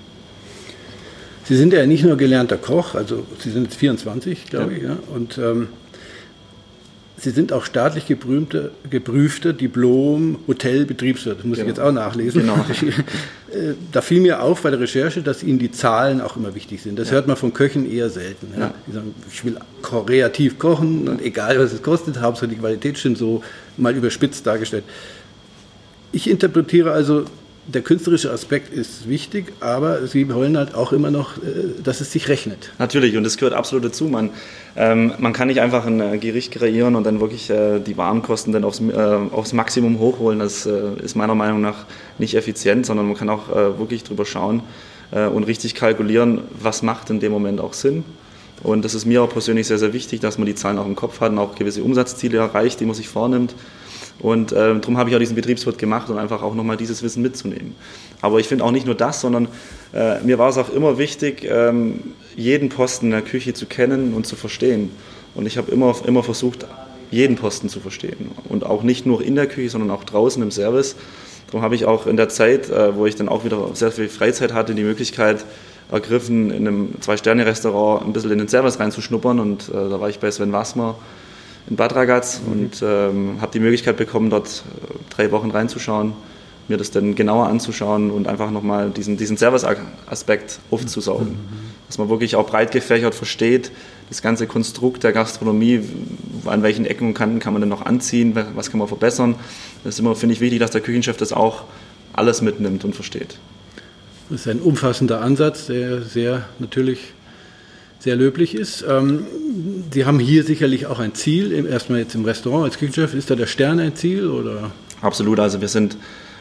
Sie 1.44 1.56
sind 1.56 1.72
ja 1.72 1.86
nicht 1.86 2.04
nur 2.04 2.16
gelernter 2.16 2.58
Koch, 2.58 2.94
also 2.94 3.24
Sie 3.38 3.50
sind 3.50 3.64
jetzt 3.64 3.76
24, 3.76 4.46
glaube 4.46 4.72
ja. 4.72 4.76
ich, 4.76 4.82
ja? 4.82 4.96
und 5.14 5.38
ähm, 5.38 5.68
Sie 7.20 7.30
sind 7.30 7.52
auch 7.52 7.64
staatlich 7.64 8.06
geprüfter, 8.06 8.70
geprüfter 8.88 9.52
Diplom 9.52 10.38
Hotelbetriebswirt. 10.46 11.38
Das 11.38 11.44
muss 11.44 11.56
genau. 11.56 11.68
ich 11.68 11.76
jetzt 11.76 11.84
auch 11.84 11.92
nachlesen. 11.92 12.42
Genau. 12.42 12.64
Äh, 13.48 13.72
da 13.92 14.02
fiel 14.02 14.20
mir 14.20 14.42
auf 14.42 14.60
bei 14.60 14.68
der 14.68 14.78
Recherche, 14.78 15.22
dass 15.22 15.42
Ihnen 15.42 15.58
die 15.58 15.70
Zahlen 15.70 16.20
auch 16.20 16.36
immer 16.36 16.54
wichtig 16.54 16.82
sind. 16.82 16.98
Das 16.98 17.08
ja. 17.08 17.14
hört 17.14 17.28
man 17.28 17.36
von 17.38 17.54
Köchen 17.54 17.90
eher 17.90 18.10
selten. 18.10 18.48
Ja. 18.60 18.74
Die 18.86 18.92
sagen, 18.92 19.14
ich 19.32 19.42
will 19.42 19.56
kreativ 19.82 20.58
kochen 20.58 21.08
und 21.08 21.22
egal 21.22 21.58
was 21.58 21.72
es 21.72 21.82
kostet, 21.82 22.20
Hauptsache 22.20 22.48
die 22.48 22.56
Qualität 22.56 22.98
stimmt 22.98 23.16
so, 23.16 23.42
mal 23.78 23.96
überspitzt 23.96 24.46
dargestellt. 24.46 24.84
Ich 26.12 26.28
interpretiere 26.28 26.92
also 26.92 27.24
der 27.68 27.82
künstlerische 27.82 28.32
Aspekt 28.32 28.72
ist 28.72 29.08
wichtig, 29.08 29.52
aber 29.60 30.06
Sie 30.06 30.32
wollen 30.32 30.56
halt 30.56 30.74
auch 30.74 30.92
immer 30.92 31.10
noch, 31.10 31.36
äh, 31.36 31.40
dass 31.82 32.00
es 32.00 32.10
sich 32.10 32.28
rechnet. 32.28 32.72
Natürlich, 32.78 33.16
und 33.16 33.24
das 33.24 33.36
gehört 33.36 33.54
absolut 33.54 33.84
dazu. 33.84 34.06
Man, 34.06 34.30
ähm, 34.74 35.12
man 35.18 35.32
kann 35.34 35.48
nicht 35.48 35.60
einfach 35.60 35.84
ein 35.86 36.00
äh, 36.00 36.18
Gericht 36.18 36.52
kreieren 36.52 36.96
und 36.96 37.04
dann 37.04 37.20
wirklich 37.20 37.50
äh, 37.50 37.78
die 37.78 37.96
Warenkosten 37.96 38.52
dann 38.52 38.64
aufs, 38.64 38.80
äh, 38.80 38.96
aufs 39.32 39.52
Maximum 39.52 39.98
hochholen. 39.98 40.38
Das 40.38 40.64
äh, 40.64 40.94
ist 41.02 41.14
meiner 41.14 41.34
Meinung 41.34 41.60
nach 41.60 41.84
nicht 42.18 42.34
effizient, 42.34 42.86
sondern 42.86 43.06
man 43.06 43.16
kann 43.16 43.28
auch 43.28 43.50
äh, 43.50 43.78
wirklich 43.78 44.02
drüber 44.02 44.24
schauen 44.24 44.62
und 45.10 45.44
richtig 45.44 45.74
kalkulieren, 45.74 46.42
was 46.60 46.82
macht 46.82 47.08
in 47.08 47.18
dem 47.18 47.32
Moment 47.32 47.62
auch 47.62 47.72
Sinn. 47.72 48.04
Und 48.62 48.84
das 48.84 48.94
ist 48.94 49.06
mir 49.06 49.22
auch 49.22 49.30
persönlich 49.30 49.66
sehr, 49.66 49.78
sehr 49.78 49.94
wichtig, 49.94 50.20
dass 50.20 50.36
man 50.36 50.44
die 50.44 50.54
Zahlen 50.54 50.76
auch 50.76 50.84
im 50.84 50.96
Kopf 50.96 51.20
hat 51.20 51.32
und 51.32 51.38
auch 51.38 51.54
gewisse 51.54 51.82
Umsatzziele 51.82 52.36
erreicht, 52.36 52.78
die 52.80 52.84
man 52.84 52.94
sich 52.94 53.08
vornimmt. 53.08 53.54
Und 54.20 54.52
äh, 54.52 54.78
darum 54.80 54.98
habe 54.98 55.10
ich 55.10 55.16
auch 55.16 55.20
diesen 55.20 55.36
Betriebswirt 55.36 55.78
gemacht, 55.78 56.10
um 56.10 56.18
einfach 56.18 56.42
auch 56.42 56.54
nochmal 56.54 56.76
dieses 56.76 57.02
Wissen 57.02 57.22
mitzunehmen. 57.22 57.74
Aber 58.20 58.40
ich 58.40 58.48
finde 58.48 58.64
auch 58.64 58.72
nicht 58.72 58.86
nur 58.86 58.94
das, 58.94 59.20
sondern 59.20 59.48
äh, 59.94 60.20
mir 60.20 60.38
war 60.38 60.48
es 60.48 60.58
auch 60.58 60.70
immer 60.70 60.98
wichtig, 60.98 61.46
ähm, 61.48 62.00
jeden 62.36 62.68
Posten 62.68 63.06
in 63.06 63.12
der 63.12 63.22
Küche 63.22 63.54
zu 63.54 63.66
kennen 63.66 64.14
und 64.14 64.26
zu 64.26 64.34
verstehen. 64.34 64.90
Und 65.34 65.46
ich 65.46 65.56
habe 65.56 65.70
immer, 65.70 65.94
immer 66.06 66.22
versucht, 66.22 66.66
jeden 67.10 67.36
Posten 67.36 67.68
zu 67.68 67.80
verstehen. 67.80 68.30
Und 68.48 68.66
auch 68.66 68.82
nicht 68.82 69.06
nur 69.06 69.22
in 69.22 69.36
der 69.36 69.46
Küche, 69.46 69.70
sondern 69.70 69.90
auch 69.90 70.04
draußen 70.04 70.42
im 70.42 70.50
Service. 70.50 70.96
Darum 71.46 71.62
habe 71.62 71.74
ich 71.74 71.86
auch 71.86 72.06
in 72.06 72.16
der 72.16 72.28
Zeit, 72.28 72.68
äh, 72.70 72.96
wo 72.96 73.06
ich 73.06 73.14
dann 73.14 73.28
auch 73.28 73.44
wieder 73.44 73.70
sehr 73.74 73.92
viel 73.92 74.08
Freizeit 74.08 74.52
hatte, 74.52 74.74
die 74.74 74.82
Möglichkeit 74.82 75.44
ergriffen, 75.90 76.50
in 76.50 76.66
einem 76.66 77.00
Zwei-Sterne-Restaurant 77.00 78.04
ein 78.04 78.12
bisschen 78.12 78.32
in 78.32 78.38
den 78.38 78.48
Service 78.48 78.80
reinzuschnuppern. 78.80 79.38
Und 79.38 79.68
äh, 79.68 79.72
da 79.72 80.00
war 80.00 80.10
ich 80.10 80.18
bei 80.18 80.30
Sven 80.30 80.52
Wassmer 80.52 80.96
in 81.68 81.76
Bad 81.76 81.94
Ragaz 81.94 82.40
mhm. 82.40 82.52
und 82.52 82.82
ähm, 82.82 83.40
habe 83.40 83.52
die 83.52 83.60
Möglichkeit 83.60 83.96
bekommen, 83.96 84.30
dort 84.30 84.48
äh, 84.48 85.14
drei 85.14 85.30
Wochen 85.30 85.50
reinzuschauen, 85.50 86.12
mir 86.68 86.76
das 86.76 86.90
dann 86.90 87.14
genauer 87.14 87.46
anzuschauen 87.46 88.10
und 88.10 88.28
einfach 88.28 88.50
nochmal 88.50 88.90
diesen, 88.90 89.16
diesen 89.16 89.36
Service-Aspekt 89.36 90.60
aufzusaugen. 90.70 91.28
Mhm. 91.28 91.68
Dass 91.86 91.96
man 91.96 92.10
wirklich 92.10 92.36
auch 92.36 92.46
breit 92.46 92.72
gefächert 92.72 93.14
versteht, 93.14 93.70
das 94.10 94.20
ganze 94.20 94.46
Konstrukt 94.46 95.04
der 95.04 95.12
Gastronomie, 95.12 95.80
an 96.44 96.62
welchen 96.62 96.84
Ecken 96.84 97.08
und 97.08 97.14
Kanten 97.14 97.38
kann 97.40 97.54
man 97.54 97.62
denn 97.62 97.68
noch 97.68 97.84
anziehen, 97.84 98.36
was 98.54 98.70
kann 98.70 98.78
man 98.78 98.88
verbessern. 98.88 99.36
Das 99.84 99.94
ist 99.94 100.00
immer, 100.00 100.14
finde 100.14 100.34
ich, 100.34 100.40
wichtig, 100.40 100.60
dass 100.60 100.70
der 100.70 100.82
Küchenchef 100.82 101.16
das 101.16 101.32
auch 101.32 101.64
alles 102.12 102.42
mitnimmt 102.42 102.84
und 102.84 102.94
versteht. 102.94 103.38
Das 104.28 104.42
ist 104.42 104.48
ein 104.48 104.60
umfassender 104.60 105.22
Ansatz, 105.22 105.66
der 105.66 106.02
sehr 106.02 106.44
natürlich 106.58 107.14
sehr 107.98 108.16
löblich 108.16 108.54
ist. 108.54 108.84
Ähm, 108.88 109.26
Sie 109.90 110.04
haben 110.04 110.18
hier 110.18 110.44
sicherlich 110.44 110.86
auch 110.86 110.98
ein 110.98 111.14
Ziel, 111.14 111.52
erstmal 111.66 112.00
jetzt 112.00 112.14
im 112.14 112.24
Restaurant 112.24 112.64
als 112.64 112.78
Küchenchef. 112.78 113.14
Ist 113.14 113.30
da 113.30 113.34
der 113.34 113.46
Stern 113.46 113.80
ein 113.80 113.96
Ziel? 113.96 114.28
Oder? 114.28 114.70
Absolut, 115.00 115.40
also 115.40 115.60
wir 115.60 115.68
sind, 115.68 115.96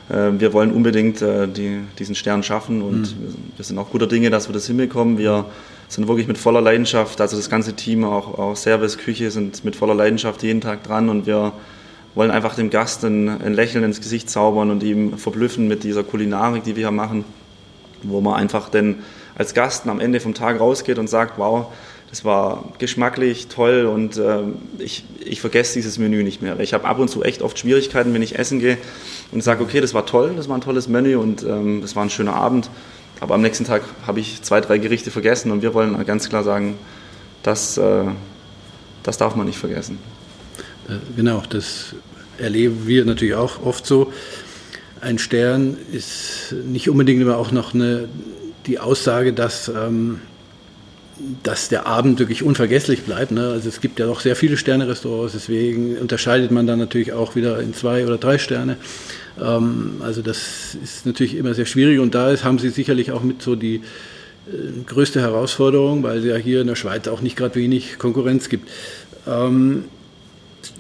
äh, 0.10 0.32
wir 0.38 0.54
wollen 0.54 0.72
unbedingt 0.72 1.22
äh, 1.22 1.48
die, 1.48 1.80
diesen 1.98 2.16
Stern 2.16 2.44
schaffen 2.44 2.82
und 2.82 3.02
mhm. 3.02 3.36
wir 3.56 3.66
sind 3.66 3.78
auch 3.78 3.90
guter 3.90 4.08
Dinge, 4.08 4.30
dass 4.30 4.50
wir 4.50 4.54
das 4.54 4.68
hinbekommen. 4.68 5.18
Wir 5.18 5.46
sind 5.88 6.08
wirklich 6.08 6.28
mit 6.28 6.38
voller 6.38 6.62
Leidenschaft, 6.62 7.22
also 7.22 7.38
das 7.38 7.50
ganze 7.50 7.74
Team, 7.74 8.04
auch, 8.04 8.38
auch 8.38 8.56
Service, 8.56 8.98
Küche 8.98 9.32
sind 9.32 9.64
mit 9.64 9.76
voller 9.76 9.96
Leidenschaft 9.96 10.44
jeden 10.44 10.62
Tag 10.62 10.84
dran 10.84 11.10
und 11.10 11.26
wir 11.26 11.54
wollen 12.14 12.32
einfach 12.32 12.56
dem 12.56 12.70
Gast 12.70 13.04
ein, 13.06 13.30
ein 13.30 13.54
Lächeln 13.54 13.84
ins 13.84 14.02
Gesicht 14.02 14.30
zaubern 14.30 14.72
und 14.72 14.84
ihm 14.84 15.18
verblüffen 15.18 15.68
mit 15.68 15.84
dieser 15.84 16.04
Kulinarik, 16.04 16.64
die 16.64 16.76
wir 16.76 16.88
hier 16.88 16.92
machen, 16.92 17.24
wo 18.04 18.22
man 18.22 18.36
einfach 18.36 18.70
denn 18.70 18.98
als 19.36 19.54
Gast 19.54 19.88
am 19.88 20.00
Ende 20.00 20.20
vom 20.20 20.34
Tag 20.34 20.60
rausgeht 20.60 20.98
und 20.98 21.08
sagt, 21.08 21.38
wow, 21.38 21.68
das 22.10 22.24
war 22.24 22.74
geschmacklich 22.80 23.48
toll 23.48 23.86
und 23.86 24.18
äh, 24.18 24.40
ich, 24.80 25.04
ich 25.20 25.42
vergesse 25.42 25.74
dieses 25.74 25.98
Menü 25.98 26.24
nicht 26.24 26.42
mehr. 26.42 26.60
Ich 26.60 26.74
habe 26.74 26.86
ab 26.86 27.00
und 27.00 27.10
zu 27.10 27.22
echt 27.24 27.42
oft 27.42 27.60
Schwierigkeiten, 27.60 28.14
wenn 28.14 28.22
ich 28.22 28.40
essen 28.40 28.60
gehe 28.60 28.78
und 29.32 29.44
sage, 29.44 29.64
okay, 29.64 29.82
das 29.82 29.94
war 29.94 30.06
toll, 30.06 30.34
das 30.36 30.48
war 30.48 30.58
ein 30.58 30.62
tolles 30.62 30.88
Menü 30.88 31.18
und 31.18 31.44
ähm, 31.44 31.82
das 31.82 31.96
war 31.96 32.04
ein 32.04 32.10
schöner 32.10 32.34
Abend. 32.34 32.70
Aber 33.20 33.36
am 33.36 33.42
nächsten 33.42 33.66
Tag 33.66 33.82
habe 34.06 34.20
ich 34.20 34.42
zwei, 34.42 34.62
drei 34.62 34.78
Gerichte 34.78 35.12
vergessen 35.12 35.52
und 35.52 35.62
wir 35.62 35.74
wollen 35.74 36.04
ganz 36.06 36.30
klar 36.30 36.44
sagen, 36.44 36.76
das, 37.44 37.78
äh, 37.78 38.06
das 39.04 39.18
darf 39.18 39.36
man 39.36 39.48
nicht 39.48 39.58
vergessen. 39.58 40.00
Äh, 40.88 40.94
genau, 41.16 41.44
das 41.50 41.96
erleben 42.38 42.88
wir 42.88 43.04
natürlich 43.06 43.36
auch 43.36 43.64
oft 43.66 43.86
so. 43.86 44.14
Ein 45.02 45.20
Stern 45.20 45.78
ist 45.92 46.54
nicht 46.66 46.90
unbedingt 46.90 47.22
immer 47.22 47.38
auch 47.38 47.52
noch 47.52 47.74
eine, 47.74 48.08
die 48.66 48.80
Aussage, 48.80 49.34
dass 49.34 49.70
ähm, 49.70 50.22
dass 51.44 51.70
der 51.70 51.88
Abend 51.88 52.20
wirklich 52.20 52.44
unvergesslich 52.44 53.04
bleibt. 53.04 53.32
Ne? 53.32 53.50
Also 53.50 53.70
es 53.70 53.82
gibt 53.82 54.00
ja 54.00 54.06
noch 54.06 54.20
sehr 54.20 54.36
viele 54.36 54.58
Sterne-Restaurants, 54.58 55.34
deswegen 55.34 55.98
unterscheidet 55.98 56.52
man 56.52 56.68
dann 56.68 56.80
natürlich 56.80 57.14
auch 57.14 57.36
wieder 57.36 57.60
in 57.60 57.74
zwei 57.74 58.06
oder 58.06 58.18
drei 58.18 58.38
Sterne. 58.38 58.78
Ähm, 59.42 60.02
also 60.02 60.22
das 60.22 60.76
ist 60.82 61.06
natürlich 61.06 61.36
immer 61.36 61.54
sehr 61.54 61.66
schwierig 61.66 62.00
und 62.00 62.14
da 62.16 62.32
ist, 62.32 62.44
haben 62.44 62.60
Sie 62.60 62.70
sicherlich 62.70 63.12
auch 63.12 63.24
mit 63.24 63.42
so 63.42 63.56
die 63.56 63.76
äh, 63.76 63.82
größte 64.86 65.20
Herausforderung, 65.22 66.04
weil 66.04 66.20
es 66.20 66.26
ja 66.26 66.36
hier 66.36 66.62
in 66.62 66.68
der 66.68 66.76
Schweiz 66.76 67.08
auch 67.08 67.22
nicht 67.22 67.36
gerade 67.36 67.56
wenig 67.56 67.98
Konkurrenz 67.98 68.50
gibt. 68.50 68.70
Ähm, 69.28 69.86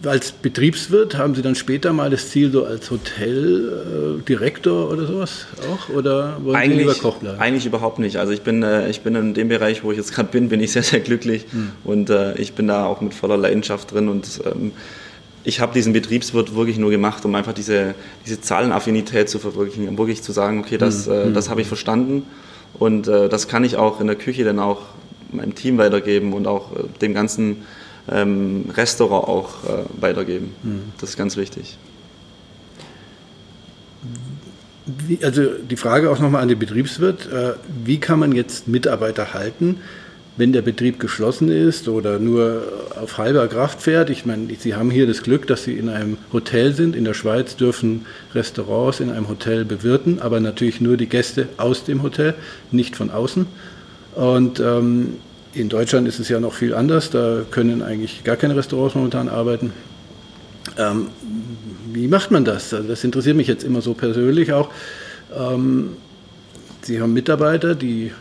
als 0.04 0.32
Betriebswirt 0.32 1.18
haben 1.18 1.36
Sie 1.36 1.42
dann 1.42 1.56
später 1.56 1.94
mal 1.94 2.10
das 2.10 2.30
Ziel, 2.30 2.52
so 2.52 2.66
als 2.66 2.90
Hoteldirektor 2.92 4.90
äh, 4.90 4.94
oder 4.94 5.08
sowas 5.08 5.48
auch? 5.70 5.90
Oder 5.94 6.38
wollen 6.44 6.56
eigentlich, 6.56 6.78
Sie 6.80 6.84
lieber 6.84 6.96
Koch 6.96 7.18
bleiben? 7.18 7.40
Eigentlich 7.40 7.66
überhaupt 7.66 8.00
nicht. 8.00 8.18
Also 8.18 8.34
ich 8.34 8.42
bin, 8.42 8.64
äh, 8.64 8.90
ich 8.90 9.02
bin 9.02 9.16
in 9.16 9.34
dem 9.34 9.50
Bereich, 9.50 9.84
wo 9.84 9.92
ich 9.92 9.98
jetzt 9.98 10.14
gerade 10.14 10.30
bin, 10.30 10.50
bin 10.50 10.60
ich 10.62 10.72
sehr, 10.72 10.84
sehr 10.84 11.00
glücklich 11.00 11.46
hm. 11.52 11.72
und 11.84 12.10
äh, 12.10 12.36
ich 12.38 12.54
bin 12.54 12.68
da 12.68 12.86
auch 12.86 13.02
mit 13.02 13.14
voller 13.14 13.38
Leidenschaft 13.38 13.92
drin 13.92 14.10
und 14.10 14.42
ähm, 14.46 14.72
ich 15.44 15.62
habe 15.62 15.74
diesen 15.74 15.94
Betriebswirt 15.94 16.56
wirklich 16.56 16.78
nur 16.78 16.92
gemacht, 16.92 17.24
um 17.24 17.34
einfach 17.36 17.54
diese, 17.54 17.96
diese 18.26 18.42
Zahlenaffinität 18.42 19.30
zu 19.30 19.40
verwirklichen, 19.40 19.88
um 19.88 19.98
wirklich 19.98 20.22
zu 20.22 20.34
sagen, 20.34 20.60
okay, 20.60 20.78
das, 20.78 21.08
hm. 21.08 21.34
das 21.34 21.50
habe 21.50 21.62
ich 21.62 21.68
verstanden 21.68 22.24
und 22.80 23.08
äh, 23.08 23.30
das 23.30 23.48
kann 23.48 23.64
ich 23.64 23.78
auch 23.78 24.02
in 24.02 24.08
der 24.08 24.16
Küche 24.16 24.44
dann 24.44 24.60
auch 24.60 24.82
meinem 25.32 25.56
Team 25.56 25.78
weitergeben 25.78 26.34
und 26.34 26.48
auch 26.48 26.74
äh, 26.74 26.84
dem 27.02 27.14
ganzen 27.14 27.64
ähm, 28.12 28.66
Restaurant 28.76 29.28
auch 29.28 29.64
äh, 29.64 29.84
weitergeben. 30.00 30.54
Mhm. 30.64 30.82
Das 31.00 31.12
ist 31.12 31.18
ganz 31.18 31.38
wichtig. 31.38 31.78
Wie, 34.86 35.20
also 35.24 35.44
die 35.46 35.76
Frage 35.76 36.10
auch 36.10 36.20
nochmal 36.20 36.42
an 36.42 36.48
den 36.48 36.60
Betriebswirt, 36.60 37.30
äh, 37.32 37.54
wie 37.84 38.00
kann 38.00 38.20
man 38.20 38.32
jetzt 38.32 38.70
Mitarbeiter 38.70 39.34
halten, 39.34 39.78
wenn 40.38 40.54
der 40.54 40.62
Betrieb 40.62 41.00
geschlossen 41.00 41.50
ist 41.50 41.90
oder 41.90 42.20
nur 42.20 42.62
auf 43.02 43.18
halber 43.18 43.48
Kraft 43.50 43.82
fährt? 43.82 44.10
Ich 44.10 44.26
meine, 44.26 44.48
Sie 44.58 44.76
haben 44.76 44.90
hier 44.90 45.06
das 45.06 45.24
Glück, 45.24 45.46
dass 45.48 45.66
Sie 45.66 45.74
in 45.74 45.90
einem 45.90 46.18
Hotel 46.32 46.74
sind. 46.74 46.96
In 46.96 47.04
der 47.04 47.16
Schweiz 47.16 47.58
dürfen 47.58 48.06
Restaurants 48.34 49.02
in 49.02 49.10
einem 49.10 49.28
Hotel 49.28 49.66
bewirten, 49.66 50.22
aber 50.22 50.40
natürlich 50.40 50.80
nur 50.80 50.96
die 50.96 51.08
Gäste 51.08 51.50
aus 51.58 51.84
dem 51.84 52.02
Hotel, 52.02 52.36
nicht 52.72 52.96
von 52.96 53.10
außen. 53.10 53.46
Und 54.16 54.62
ähm, 54.62 55.16
in 55.60 55.70
Deutschland 55.70 56.08
ist 56.08 56.20
es 56.20 56.30
ja 56.30 56.40
noch 56.40 56.54
viel 56.54 56.74
anders. 56.74 57.10
Da 57.10 57.42
können 57.50 57.82
eigentlich 57.82 58.24
gar 58.24 58.36
keine 58.36 58.56
Restaurants 58.56 58.96
momentan 58.96 59.30
arbeiten. 59.30 59.74
Ähm, 60.78 61.08
wie 61.94 62.08
macht 62.08 62.32
man 62.32 62.46
das? 62.46 62.70
Das 62.70 63.04
interessiert 63.04 63.36
mich 63.36 63.48
jetzt 63.48 63.64
immer 63.64 63.82
so 63.82 63.94
persönlich 63.94 64.54
auch. 64.54 64.70
Ähm, 65.36 65.98
Sie 66.82 67.02
haben 67.02 67.12
Mitarbeiter, 67.12 67.76
die 67.76 68.12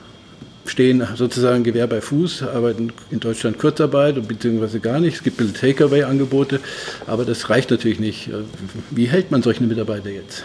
stehen 0.64 1.06
sozusagen 1.14 1.62
Gewehr 1.62 1.86
bei 1.86 2.00
Fuß, 2.00 2.42
arbeiten 2.42 2.92
in 3.10 3.20
Deutschland 3.20 3.58
Kurzarbeit 3.58 4.26
beziehungsweise 4.26 4.80
gar 4.80 4.98
nicht. 4.98 5.16
Es 5.16 5.22
gibt 5.22 5.40
ein 5.40 5.54
Takeaway-Angebote, 5.54 6.58
aber 7.06 7.24
das 7.24 7.48
reicht 7.48 7.70
natürlich 7.70 8.00
nicht. 8.00 8.30
Wie 8.90 9.06
hält 9.06 9.30
man 9.30 9.42
solche 9.42 9.62
Mitarbeiter 9.62 10.10
jetzt? 10.10 10.44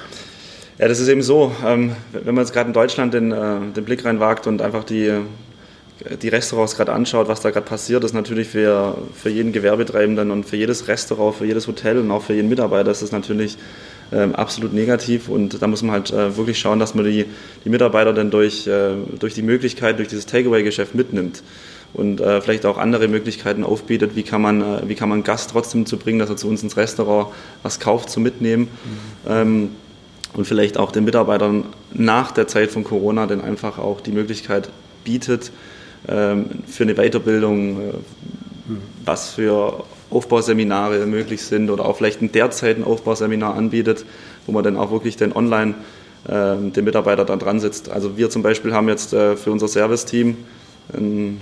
Ja, 0.77 0.88
das 0.88 1.00
ist 1.00 1.07
eben 1.07 1.24
so. 1.24 1.51
Ähm, 1.65 1.95
wenn 2.12 2.36
man 2.36 2.43
jetzt 2.43 2.53
gerade 2.53 2.67
in 2.67 2.74
Deutschland 2.74 3.13
den, 3.13 3.31
äh, 3.31 3.60
den 3.75 3.86
Blick 3.86 4.05
reinwagt 4.05 4.45
und 4.45 4.62
einfach 4.62 4.83
die 4.83 5.12
die 6.22 6.29
Restaurants 6.29 6.75
gerade 6.75 6.93
anschaut, 6.93 7.27
was 7.27 7.41
da 7.41 7.51
gerade 7.51 7.65
passiert, 7.65 8.03
ist 8.03 8.13
natürlich 8.13 8.48
für, 8.48 8.98
für 9.13 9.29
jeden 9.29 9.51
Gewerbetreibenden 9.51 10.31
und 10.31 10.46
für 10.46 10.58
jedes 10.58 10.88
Restaurant, 10.88 11.36
für 11.36 11.46
jedes 11.46 11.67
Hotel 11.67 11.98
und 12.00 12.12
auch 12.12 12.24
für 12.24 12.34
jeden 12.34 12.50
Mitarbeiter 12.50 12.91
ist 12.91 13.01
das 13.01 13.12
natürlich 13.12 13.58
ähm, 14.12 14.36
absolut 14.36 14.74
negativ 14.74 15.29
und 15.29 15.62
da 15.62 15.67
muss 15.67 15.84
man 15.84 15.91
halt 15.91 16.12
äh, 16.12 16.36
wirklich 16.36 16.60
schauen, 16.60 16.79
dass 16.79 16.96
man 16.96 17.05
die, 17.05 17.25
die 17.63 17.70
Mitarbeiter 17.70 18.13
dann 18.13 18.31
durch, 18.31 18.67
äh, 18.67 18.93
durch 19.20 19.34
die 19.34 19.41
Möglichkeit, 19.41 20.00
durch 20.00 20.08
dieses 20.08 20.25
Takeaway-Geschäft 20.25 20.96
mitnimmt 20.96 21.43
und 21.93 22.22
äh, 22.22 22.41
vielleicht 22.41 22.65
auch 22.65 22.77
andere 22.77 23.08
Möglichkeiten 23.08 23.63
aufbietet, 23.63 24.15
wie 24.15 24.24
kann 24.24 24.41
man, 24.41 24.62
äh, 24.62 24.81
wie 24.88 24.96
kann 24.96 25.10
man 25.10 25.24
Gast 25.24 25.51
trotzdem 25.51 25.86
zu 25.86 25.98
bringen, 25.98 26.20
dass 26.20 26.29
er 26.29 26.38
zu 26.38 26.48
uns 26.48 26.63
ins 26.63 26.77
Restaurant 26.77 27.27
was 27.63 27.79
kauft 27.79 28.10
zum 28.10 28.24
Mitnehmen. 28.24 28.63
Mhm. 28.63 29.31
Ähm, 29.31 29.70
und 30.34 30.46
vielleicht 30.46 30.77
auch 30.77 30.93
den 30.93 31.03
Mitarbeitern 31.03 31.65
nach 31.93 32.31
der 32.31 32.48
Zeit 32.48 32.72
von 32.72 32.86
Corona 32.86 33.27
dann 33.27 33.41
einfach 33.41 33.77
auch 33.77 34.00
die 34.00 34.13
Möglichkeit 34.13 34.70
bietet, 35.03 35.51
für 36.12 36.84
eine 36.84 36.96
Weiterbildung, 36.96 37.80
äh, 37.80 37.94
was 39.06 39.32
für 39.32 39.84
Aufbauseminare 40.10 41.06
möglich 41.06 41.41
sind 41.41 41.70
oder 41.70 41.86
auch 41.86 41.98
vielleicht 41.98 42.22
ein 42.22 42.32
derzeit 42.32 42.77
ein 42.77 42.84
Aufbauseminar 42.84 43.56
anbietet, 43.56 44.06
wo 44.46 44.51
man 44.51 44.63
dann 44.63 44.77
auch 44.77 44.91
wirklich 44.91 45.15
den 45.15 45.34
online 45.34 45.75
äh, 46.27 46.56
den 46.58 46.84
Mitarbeiter 46.84 47.25
dann 47.25 47.39
dran 47.39 47.60
sitzt. 47.60 47.89
Also 47.89 48.18
wir 48.18 48.30
zum 48.30 48.44
Beispiel 48.44 48.74
haben 48.74 48.88
jetzt 48.89 49.13
äh, 49.13 49.36
für 49.36 49.51
unser 49.51 49.68
Service-Team 49.68 50.38
ähm, 50.96 51.39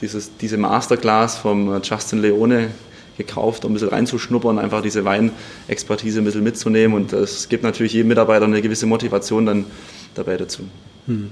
dieses, 0.00 0.36
diese 0.36 0.56
Masterclass 0.56 1.38
vom 1.38 1.72
äh, 1.72 1.80
Justin 1.82 2.20
Leone 2.20 2.68
gekauft, 3.16 3.64
um 3.64 3.70
ein 3.70 3.74
bisschen 3.74 3.90
reinzuschnuppern, 3.90 4.58
einfach 4.58 4.82
diese 4.82 5.04
Weinexpertise 5.04 6.20
ein 6.20 6.24
bisschen 6.24 6.42
mitzunehmen 6.42 6.96
und 6.96 7.12
es 7.12 7.48
gibt 7.48 7.62
natürlich 7.62 7.92
jedem 7.92 8.08
Mitarbeiter 8.08 8.46
eine 8.46 8.62
gewisse 8.62 8.86
Motivation 8.86 9.46
dann 9.46 9.66
dabei 10.14 10.36
dazu. 10.36 10.62
Hm. 11.06 11.30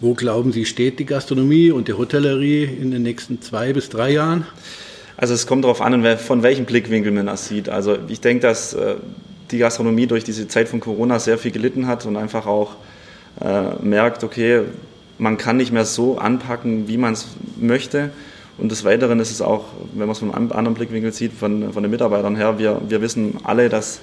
Wo 0.00 0.14
glauben 0.14 0.52
Sie, 0.52 0.64
steht 0.64 1.00
die 1.00 1.06
Gastronomie 1.06 1.72
und 1.72 1.88
die 1.88 1.92
Hotellerie 1.92 2.62
in 2.62 2.92
den 2.92 3.02
nächsten 3.02 3.42
zwei 3.42 3.72
bis 3.72 3.88
drei 3.88 4.12
Jahren? 4.12 4.46
Also 5.16 5.34
es 5.34 5.48
kommt 5.48 5.64
darauf 5.64 5.80
an, 5.80 6.16
von 6.18 6.44
welchem 6.44 6.66
Blickwinkel 6.66 7.10
man 7.10 7.26
das 7.26 7.48
sieht. 7.48 7.68
Also 7.68 7.98
ich 8.06 8.20
denke, 8.20 8.42
dass 8.42 8.74
äh, 8.74 8.94
die 9.50 9.58
Gastronomie 9.58 10.06
durch 10.06 10.22
diese 10.22 10.46
Zeit 10.46 10.68
von 10.68 10.78
Corona 10.78 11.18
sehr 11.18 11.36
viel 11.36 11.50
gelitten 11.50 11.88
hat 11.88 12.06
und 12.06 12.16
einfach 12.16 12.46
auch 12.46 12.76
äh, 13.40 13.74
merkt, 13.82 14.22
okay, 14.22 14.62
man 15.18 15.36
kann 15.36 15.56
nicht 15.56 15.72
mehr 15.72 15.84
so 15.84 16.16
anpacken, 16.16 16.86
wie 16.86 16.96
man 16.96 17.14
es 17.14 17.26
möchte. 17.56 18.10
Und 18.56 18.70
des 18.70 18.84
Weiteren 18.84 19.18
ist 19.18 19.32
es 19.32 19.42
auch, 19.42 19.64
wenn 19.94 20.06
man 20.06 20.10
es 20.10 20.20
von 20.20 20.32
einem 20.32 20.52
anderen 20.52 20.74
Blickwinkel 20.74 21.12
sieht, 21.12 21.32
von, 21.32 21.72
von 21.72 21.82
den 21.82 21.90
Mitarbeitern 21.90 22.36
her, 22.36 22.60
wir, 22.60 22.80
wir 22.88 23.02
wissen 23.02 23.38
alle, 23.42 23.68
dass 23.68 23.98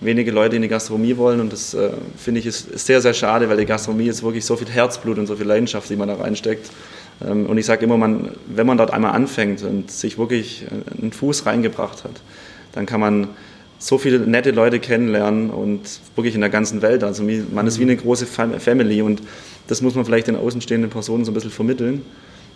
wenige 0.00 0.30
Leute 0.30 0.56
in 0.56 0.62
die 0.62 0.68
Gastronomie 0.68 1.16
wollen 1.16 1.40
und 1.40 1.52
das 1.52 1.74
äh, 1.74 1.90
finde 2.16 2.40
ich 2.40 2.46
ist, 2.46 2.68
ist, 2.68 2.86
sehr, 2.86 3.00
sehr 3.00 3.14
schade, 3.14 3.48
weil 3.48 3.56
die 3.56 3.66
Gastronomie 3.66 4.08
ist 4.08 4.22
wirklich 4.22 4.44
so 4.44 4.56
viel 4.56 4.68
Herzblut 4.68 5.18
und 5.18 5.26
so 5.26 5.36
viel 5.36 5.46
Leidenschaft, 5.46 5.88
die 5.88 5.96
man 5.96 6.08
da 6.08 6.14
reinsteckt. 6.14 6.70
Ähm, 7.24 7.46
und 7.46 7.58
ich 7.58 7.66
sage 7.66 7.84
immer, 7.84 7.96
man, 7.96 8.30
wenn 8.46 8.66
man 8.66 8.78
dort 8.78 8.92
einmal 8.92 9.12
anfängt 9.12 9.62
und 9.62 9.90
sich 9.90 10.18
wirklich 10.18 10.66
einen 11.00 11.12
Fuß 11.12 11.46
reingebracht 11.46 12.04
hat, 12.04 12.20
dann 12.72 12.86
kann 12.86 13.00
man 13.00 13.28
so 13.78 13.98
viele 13.98 14.18
nette 14.20 14.50
Leute 14.50 14.80
kennenlernen 14.80 15.50
und 15.50 15.80
wirklich 16.14 16.34
in 16.34 16.40
der 16.40 16.50
ganzen 16.50 16.80
Welt. 16.80 17.04
Also 17.04 17.22
man 17.52 17.66
ist 17.66 17.78
wie 17.78 17.82
eine 17.82 17.96
große 17.96 18.26
Family 18.26 19.02
und 19.02 19.20
das 19.66 19.82
muss 19.82 19.94
man 19.94 20.04
vielleicht 20.04 20.26
den 20.26 20.36
außenstehenden 20.36 20.90
Personen 20.90 21.24
so 21.24 21.30
ein 21.30 21.34
bisschen 21.34 21.50
vermitteln, 21.50 22.02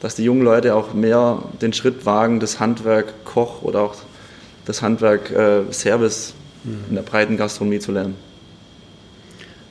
dass 0.01 0.15
die 0.15 0.25
jungen 0.25 0.43
Leute 0.43 0.75
auch 0.75 0.95
mehr 0.95 1.43
den 1.61 1.73
Schritt 1.73 2.07
wagen, 2.07 2.41
das 2.41 2.61
Handwerk 2.61 3.25
Koch 3.25 3.63
oder 3.63 3.81
auch 3.81 3.97
das 4.65 4.83
Handwerk 4.83 5.31
äh, 5.31 5.71
Service 5.73 6.35
in 6.89 6.95
der 6.95 7.03
breiten 7.03 7.37
Gastronomie 7.37 7.79
zu 7.79 7.93
lernen. 7.93 8.15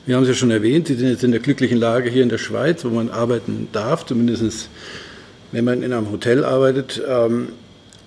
Wir 0.06 0.16
haben 0.16 0.22
es 0.22 0.28
ja 0.28 0.34
schon 0.34 0.50
erwähnt, 0.50 0.86
Sie 0.86 0.94
sind 0.94 1.08
jetzt 1.10 1.22
in 1.22 1.32
der 1.32 1.40
glücklichen 1.40 1.76
Lage 1.76 2.08
hier 2.08 2.22
in 2.22 2.30
der 2.30 2.38
Schweiz, 2.38 2.84
wo 2.84 2.88
man 2.88 3.10
arbeiten 3.10 3.68
darf, 3.72 4.06
zumindest 4.06 4.70
wenn 5.52 5.64
man 5.64 5.82
in 5.82 5.92
einem 5.92 6.10
Hotel 6.10 6.44
arbeitet. 6.44 7.02
Ähm, 7.06 7.48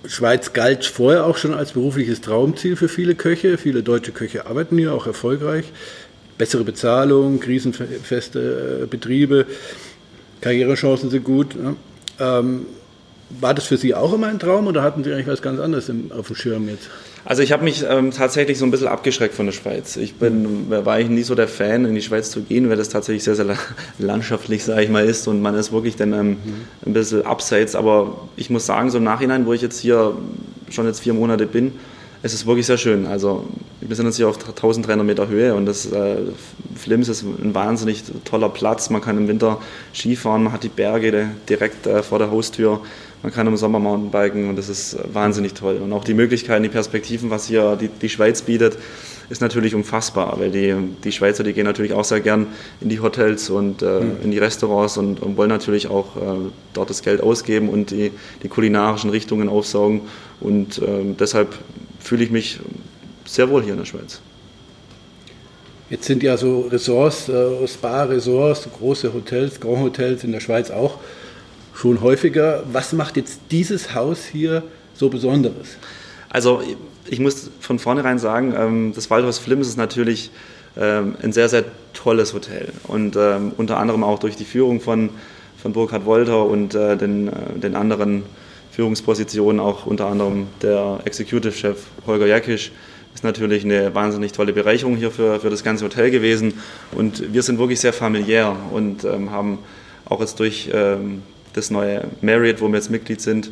Schweiz 0.06 0.52
galt 0.52 0.84
vorher 0.84 1.26
auch 1.26 1.36
schon 1.36 1.54
als 1.54 1.72
berufliches 1.72 2.20
Traumziel 2.20 2.74
für 2.76 2.88
viele 2.88 3.14
Köche. 3.14 3.56
Viele 3.56 3.82
deutsche 3.82 4.12
Köche 4.12 4.46
arbeiten 4.46 4.78
hier 4.78 4.92
auch 4.92 5.06
erfolgreich. 5.06 5.66
Bessere 6.38 6.64
Bezahlung, 6.64 7.38
krisenfeste 7.38 8.82
äh, 8.82 8.86
Betriebe, 8.86 9.46
Karrierechancen 10.40 11.10
sind 11.10 11.22
gut. 11.22 11.54
Ähm, 12.18 12.66
war 13.40 13.54
das 13.54 13.64
für 13.64 13.76
Sie 13.76 13.94
auch 13.94 14.12
immer 14.12 14.28
ein 14.28 14.38
Traum 14.38 14.66
oder 14.66 14.82
hatten 14.82 15.04
Sie 15.04 15.12
eigentlich 15.12 15.26
was 15.26 15.42
ganz 15.42 15.60
anderes 15.60 15.88
im, 15.88 16.12
auf 16.12 16.26
dem 16.26 16.36
Schirm 16.36 16.68
jetzt? 16.68 16.88
Also 17.24 17.42
ich 17.42 17.52
habe 17.52 17.62
mich 17.62 17.84
ähm, 17.88 18.10
tatsächlich 18.10 18.58
so 18.58 18.64
ein 18.64 18.70
bisschen 18.70 18.88
abgeschreckt 18.88 19.34
von 19.34 19.46
der 19.46 19.52
Schweiz. 19.52 19.96
Ich 19.96 20.14
bin, 20.14 20.68
war 20.70 20.86
eigentlich 20.94 21.10
nie 21.10 21.22
so 21.22 21.34
der 21.34 21.46
Fan, 21.46 21.84
in 21.84 21.94
die 21.94 22.02
Schweiz 22.02 22.30
zu 22.30 22.42
gehen, 22.42 22.68
weil 22.68 22.76
das 22.76 22.88
tatsächlich 22.88 23.22
sehr, 23.22 23.36
sehr 23.36 23.56
landschaftlich, 23.98 24.64
sage 24.64 24.82
ich 24.82 24.90
mal, 24.90 25.04
ist 25.04 25.28
und 25.28 25.40
man 25.40 25.54
ist 25.54 25.72
wirklich 25.72 25.96
dann 25.96 26.12
ähm, 26.12 26.36
ein 26.84 26.92
bisschen 26.92 27.24
abseits. 27.24 27.76
Aber 27.76 28.28
ich 28.36 28.50
muss 28.50 28.66
sagen, 28.66 28.90
so 28.90 28.98
im 28.98 29.04
Nachhinein, 29.04 29.46
wo 29.46 29.52
ich 29.52 29.62
jetzt 29.62 29.78
hier 29.78 30.16
schon 30.70 30.86
jetzt 30.86 31.00
vier 31.00 31.14
Monate 31.14 31.46
bin, 31.46 31.72
es 32.24 32.34
ist 32.34 32.46
wirklich 32.46 32.66
sehr 32.66 32.78
schön. 32.78 33.06
Also 33.06 33.44
wir 33.80 33.96
sind 33.96 34.06
jetzt 34.06 34.16
hier 34.16 34.28
auf 34.28 34.38
1300 34.38 35.04
Meter 35.04 35.28
Höhe 35.28 35.54
und 35.54 35.66
das 35.66 35.90
äh, 35.90 36.16
Flims 36.76 37.08
ist 37.08 37.22
ein 37.22 37.54
wahnsinnig 37.54 38.04
toller 38.24 38.48
Platz. 38.48 38.90
Man 38.90 39.00
kann 39.00 39.16
im 39.16 39.28
Winter 39.28 39.58
Skifahren, 39.92 40.44
man 40.44 40.52
hat 40.52 40.62
die 40.62 40.68
Berge 40.68 41.30
direkt 41.48 41.86
äh, 41.86 42.02
vor 42.02 42.18
der 42.18 42.30
Haustür. 42.30 42.80
Man 43.22 43.32
kann 43.32 43.46
im 43.46 43.56
Sommer 43.56 43.78
Mountainbiken 43.78 44.48
und 44.48 44.56
das 44.56 44.68
ist 44.68 44.98
wahnsinnig 45.12 45.54
toll. 45.54 45.76
Und 45.76 45.92
auch 45.92 46.02
die 46.02 46.14
Möglichkeiten, 46.14 46.64
die 46.64 46.68
Perspektiven, 46.68 47.30
was 47.30 47.46
hier 47.46 47.76
die, 47.76 47.88
die 47.88 48.08
Schweiz 48.08 48.42
bietet, 48.42 48.76
ist 49.30 49.40
natürlich 49.40 49.74
unfassbar, 49.74 50.38
weil 50.40 50.50
die, 50.50 50.74
die 51.04 51.12
Schweizer, 51.12 51.44
die 51.44 51.52
gehen 51.52 51.64
natürlich 51.64 51.92
auch 51.92 52.04
sehr 52.04 52.20
gern 52.20 52.48
in 52.80 52.88
die 52.88 53.00
Hotels 53.00 53.48
und 53.48 53.80
äh, 53.80 54.00
mhm. 54.00 54.16
in 54.24 54.30
die 54.32 54.38
Restaurants 54.38 54.98
und, 54.98 55.22
und 55.22 55.36
wollen 55.36 55.48
natürlich 55.48 55.86
auch 55.86 56.16
äh, 56.16 56.20
dort 56.74 56.90
das 56.90 57.02
Geld 57.02 57.20
ausgeben 57.20 57.68
und 57.68 57.92
die, 57.92 58.10
die 58.42 58.48
kulinarischen 58.48 59.10
Richtungen 59.10 59.48
aufsaugen. 59.48 60.02
Und 60.40 60.78
äh, 60.78 61.14
deshalb 61.18 61.54
fühle 62.00 62.24
ich 62.24 62.30
mich 62.30 62.58
sehr 63.24 63.48
wohl 63.48 63.62
hier 63.62 63.72
in 63.72 63.78
der 63.78 63.86
Schweiz. 63.86 64.20
Jetzt 65.90 66.06
sind 66.06 66.22
ja 66.22 66.36
so 66.36 66.62
Ressorts, 66.62 67.28
äh, 67.28 67.68
Spa-Ressorts, 67.68 68.68
große 68.78 69.14
Hotels, 69.14 69.60
Grand 69.60 69.80
Hotels 69.80 70.24
in 70.24 70.32
der 70.32 70.40
Schweiz 70.40 70.70
auch 70.70 70.98
schon 71.74 72.00
häufiger. 72.00 72.64
Was 72.70 72.92
macht 72.92 73.16
jetzt 73.16 73.40
dieses 73.50 73.94
Haus 73.94 74.24
hier 74.24 74.62
so 74.94 75.08
Besonderes? 75.08 75.76
Also 76.28 76.62
ich 77.08 77.20
muss 77.20 77.50
von 77.60 77.78
vornherein 77.78 78.18
sagen, 78.18 78.54
ähm, 78.56 78.92
das 78.94 79.10
Waldhaus 79.10 79.38
Flims 79.38 79.68
ist 79.68 79.76
natürlich 79.76 80.30
ähm, 80.76 81.16
ein 81.22 81.32
sehr, 81.32 81.48
sehr 81.48 81.64
tolles 81.92 82.32
Hotel. 82.32 82.68
Und 82.88 83.16
ähm, 83.16 83.52
unter 83.56 83.78
anderem 83.78 84.04
auch 84.04 84.18
durch 84.18 84.36
die 84.36 84.44
Führung 84.44 84.80
von, 84.80 85.10
von 85.60 85.72
Burkhard 85.72 86.06
Wolter 86.06 86.46
und 86.46 86.74
äh, 86.74 86.96
den, 86.96 87.28
äh, 87.28 87.32
den 87.56 87.76
anderen 87.76 88.22
Führungspositionen, 88.70 89.60
auch 89.60 89.84
unter 89.84 90.06
anderem 90.06 90.46
der 90.62 91.00
Executive 91.04 91.52
Chef 91.52 91.78
Holger 92.06 92.26
Jakisch, 92.26 92.72
ist 93.14 93.24
natürlich 93.24 93.64
eine 93.64 93.94
wahnsinnig 93.94 94.32
tolle 94.32 94.54
Bereicherung 94.54 94.96
hier 94.96 95.10
für, 95.10 95.38
für 95.40 95.50
das 95.50 95.62
ganze 95.62 95.84
Hotel 95.84 96.10
gewesen. 96.10 96.54
Und 96.92 97.34
wir 97.34 97.42
sind 97.42 97.58
wirklich 97.58 97.80
sehr 97.80 97.92
familiär 97.92 98.56
und 98.72 99.04
haben 99.04 99.58
auch 100.06 100.20
jetzt 100.20 100.40
durch 100.40 100.70
das 101.52 101.70
neue 101.70 102.04
Marriott, 102.20 102.60
wo 102.60 102.68
wir 102.68 102.76
jetzt 102.76 102.90
Mitglied 102.90 103.20
sind, 103.20 103.50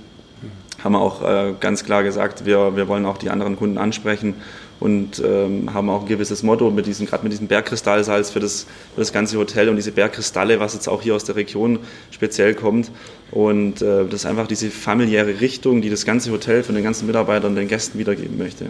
haben 0.82 0.92
wir 0.92 1.00
auch 1.00 1.22
äh, 1.22 1.54
ganz 1.60 1.84
klar 1.84 2.02
gesagt, 2.02 2.46
wir, 2.46 2.76
wir 2.76 2.88
wollen 2.88 3.04
auch 3.04 3.18
die 3.18 3.30
anderen 3.30 3.56
Kunden 3.56 3.78
ansprechen 3.78 4.34
und 4.80 5.22
ähm, 5.24 5.72
haben 5.74 5.90
auch 5.90 6.02
ein 6.02 6.08
gewisses 6.08 6.42
Motto 6.42 6.70
mit 6.70 6.86
diesem, 6.86 7.06
gerade 7.06 7.22
mit 7.22 7.32
diesem 7.32 7.48
Bergkristallsalz 7.48 8.30
für 8.30 8.40
das, 8.40 8.62
für 8.94 9.00
das 9.00 9.12
ganze 9.12 9.36
Hotel 9.36 9.68
und 9.68 9.76
diese 9.76 9.92
Bergkristalle, 9.92 10.58
was 10.58 10.72
jetzt 10.72 10.88
auch 10.88 11.02
hier 11.02 11.14
aus 11.14 11.24
der 11.24 11.36
Region 11.36 11.80
speziell 12.10 12.54
kommt. 12.54 12.90
Und 13.30 13.82
äh, 13.82 14.06
das 14.06 14.20
ist 14.20 14.26
einfach 14.26 14.46
diese 14.46 14.70
familiäre 14.70 15.40
Richtung, 15.40 15.82
die 15.82 15.90
das 15.90 16.06
ganze 16.06 16.32
Hotel 16.32 16.62
von 16.62 16.74
den 16.74 16.82
ganzen 16.82 17.06
Mitarbeitern 17.06 17.50
und 17.50 17.56
den 17.56 17.68
Gästen 17.68 17.98
wiedergeben 17.98 18.38
möchte. 18.38 18.66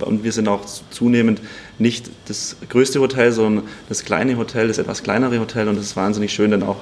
Und 0.00 0.24
wir 0.24 0.32
sind 0.32 0.48
auch 0.48 0.64
zunehmend 0.90 1.40
nicht 1.78 2.10
das 2.26 2.56
größte 2.68 3.00
Hotel, 3.00 3.32
sondern 3.32 3.64
das 3.88 4.04
kleine 4.04 4.36
Hotel, 4.36 4.68
das 4.68 4.78
etwas 4.78 5.02
kleinere 5.02 5.38
Hotel. 5.40 5.68
Und 5.68 5.76
es 5.76 5.86
ist 5.86 5.96
wahnsinnig 5.96 6.32
schön, 6.32 6.50
dann 6.50 6.62
auch 6.62 6.80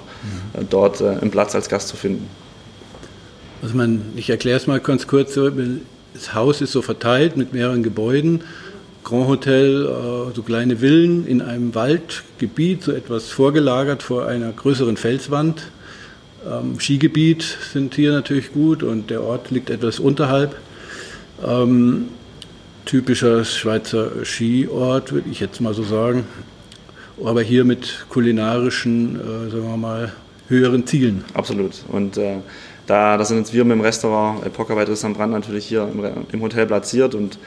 mhm. 0.55 0.67
dort 0.71 1.01
äh, 1.01 1.09
einen 1.09 1.31
Platz 1.31 1.55
als 1.55 1.69
Gast 1.69 1.89
zu 1.89 1.97
finden. 1.97 2.27
Also 3.63 3.77
man, 3.77 4.03
ich 4.17 4.31
erkläre 4.31 4.57
es 4.57 4.67
mal 4.67 4.81
ganz 4.81 5.07
kurz. 5.07 5.35
Das 5.35 6.35
Haus 6.35 6.61
ist 6.61 6.73
so 6.73 6.83
verteilt 6.83 7.37
mit 7.37 7.53
mehreren 7.53 7.83
Gebäuden. 7.83 8.43
Grand 9.05 9.27
Hotel, 9.27 9.87
äh, 9.87 10.35
so 10.35 10.43
kleine 10.43 10.77
Villen 10.77 11.27
in 11.27 11.43
einem 11.43 11.75
Waldgebiet, 11.75 12.83
so 12.85 12.93
etwas 12.93 13.31
vorgelagert 13.31 14.03
vor 14.03 14.27
einer 14.27 14.53
größeren 14.53 14.97
Felswand. 14.97 15.63
Ähm, 16.47 16.79
Skigebiet 16.79 17.43
sind 17.73 17.95
hier 17.95 18.13
natürlich 18.13 18.53
gut 18.53 18.83
und 18.83 19.11
der 19.11 19.23
Ort 19.23 19.51
liegt 19.51 19.71
etwas 19.71 19.99
unterhalb. 19.99 20.57
Ähm, 21.45 22.09
typischer 22.85 23.45
Schweizer 23.45 24.25
Skiort, 24.25 25.13
würde 25.13 25.29
ich 25.31 25.41
jetzt 25.41 25.61
mal 25.61 25.75
so 25.75 25.83
sagen. 25.83 26.25
Aber 27.25 27.43
hier 27.43 27.65
mit 27.65 28.07
kulinarischen, 28.09 29.17
äh, 29.17 29.51
sagen 29.51 29.69
wir 29.69 29.77
mal, 29.77 30.13
höheren 30.49 30.87
Zielen. 30.87 31.25
Absolut. 31.35 31.85
Und 31.89 32.17
äh, 32.17 32.37
da, 32.87 33.17
da 33.17 33.25
sind 33.25 33.39
jetzt 33.39 33.53
wir 33.53 33.65
mit 33.65 33.77
dem 33.77 33.81
Restaurant 33.81 34.45
Epoca 34.45 34.75
bei 34.75 34.85
Tristan 34.85 35.15
Brand 35.15 35.33
natürlich 35.33 35.67
hier 35.67 35.83
im, 35.83 36.05
im, 36.33 36.43
Hotel 36.43 36.67
platziert 36.67 37.15
und 37.15 37.39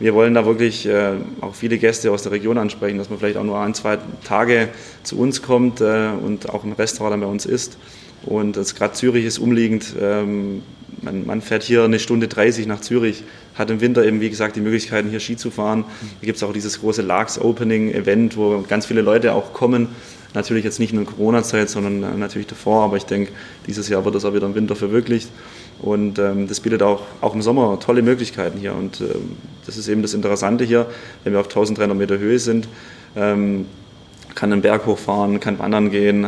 wir 0.00 0.14
wollen 0.14 0.34
da 0.34 0.44
wirklich 0.44 0.86
äh, 0.86 1.12
auch 1.40 1.54
viele 1.54 1.78
Gäste 1.78 2.10
aus 2.10 2.22
der 2.22 2.32
Region 2.32 2.58
ansprechen, 2.58 2.98
dass 2.98 3.08
man 3.08 3.18
vielleicht 3.18 3.36
auch 3.36 3.44
nur 3.44 3.60
ein, 3.60 3.74
zwei 3.74 3.98
Tage 4.24 4.68
zu 5.04 5.18
uns 5.18 5.42
kommt 5.42 5.80
äh, 5.80 6.08
und 6.20 6.50
auch 6.50 6.64
im 6.64 6.72
Restaurant 6.72 7.12
dann 7.12 7.20
bei 7.20 7.26
uns 7.26 7.46
isst. 7.46 7.78
Und 8.26 8.56
gerade 8.76 8.94
Zürich 8.94 9.24
ist 9.24 9.38
umliegend. 9.38 9.94
Ähm, 10.00 10.62
man, 11.02 11.26
man, 11.26 11.42
fährt 11.42 11.62
hier 11.62 11.84
eine 11.84 11.98
Stunde 11.98 12.28
30 12.28 12.66
nach 12.66 12.80
Zürich, 12.80 13.24
hat 13.54 13.70
im 13.70 13.80
Winter 13.80 14.04
eben, 14.04 14.20
wie 14.20 14.30
gesagt, 14.30 14.56
die 14.56 14.60
Möglichkeiten, 14.60 15.10
hier 15.10 15.20
Ski 15.20 15.36
zu 15.36 15.50
fahren. 15.50 15.84
Hier 16.20 16.26
gibt 16.26 16.36
es 16.36 16.42
auch 16.42 16.52
dieses 16.52 16.80
große 16.80 17.02
Larks 17.02 17.38
Opening 17.38 17.92
Event, 17.92 18.36
wo 18.36 18.64
ganz 18.66 18.86
viele 18.86 19.02
Leute 19.02 19.32
auch 19.32 19.52
kommen 19.52 19.88
Natürlich 20.34 20.64
jetzt 20.64 20.80
nicht 20.80 20.92
nur 20.92 21.02
in 21.02 21.06
Corona-Zeit, 21.06 21.70
sondern 21.70 22.02
äh, 22.02 22.16
natürlich 22.16 22.48
davor, 22.48 22.82
aber 22.82 22.96
ich 22.96 23.06
denke, 23.06 23.30
dieses 23.68 23.88
Jahr 23.88 24.04
wird 24.04 24.16
das 24.16 24.24
auch 24.24 24.34
wieder 24.34 24.46
im 24.46 24.56
Winter 24.56 24.74
verwirklicht. 24.74 25.30
Und 25.80 26.18
ähm, 26.18 26.48
das 26.48 26.58
bietet 26.58 26.82
auch, 26.82 27.02
auch 27.20 27.34
im 27.34 27.42
Sommer 27.42 27.78
tolle 27.78 28.02
Möglichkeiten 28.02 28.58
hier. 28.58 28.74
Und 28.74 29.00
ähm, 29.00 29.36
das 29.64 29.76
ist 29.76 29.86
eben 29.86 30.02
das 30.02 30.12
Interessante 30.12 30.64
hier, 30.64 30.86
wenn 31.22 31.32
wir 31.32 31.40
auf 31.40 31.46
1300 31.46 31.96
Meter 31.96 32.18
Höhe 32.18 32.40
sind, 32.40 32.66
ähm, 33.14 33.66
kann 34.34 34.52
einen 34.52 34.60
Berg 34.60 34.86
hochfahren, 34.86 35.38
kann 35.38 35.60
wandern 35.60 35.90
gehen, 35.90 36.26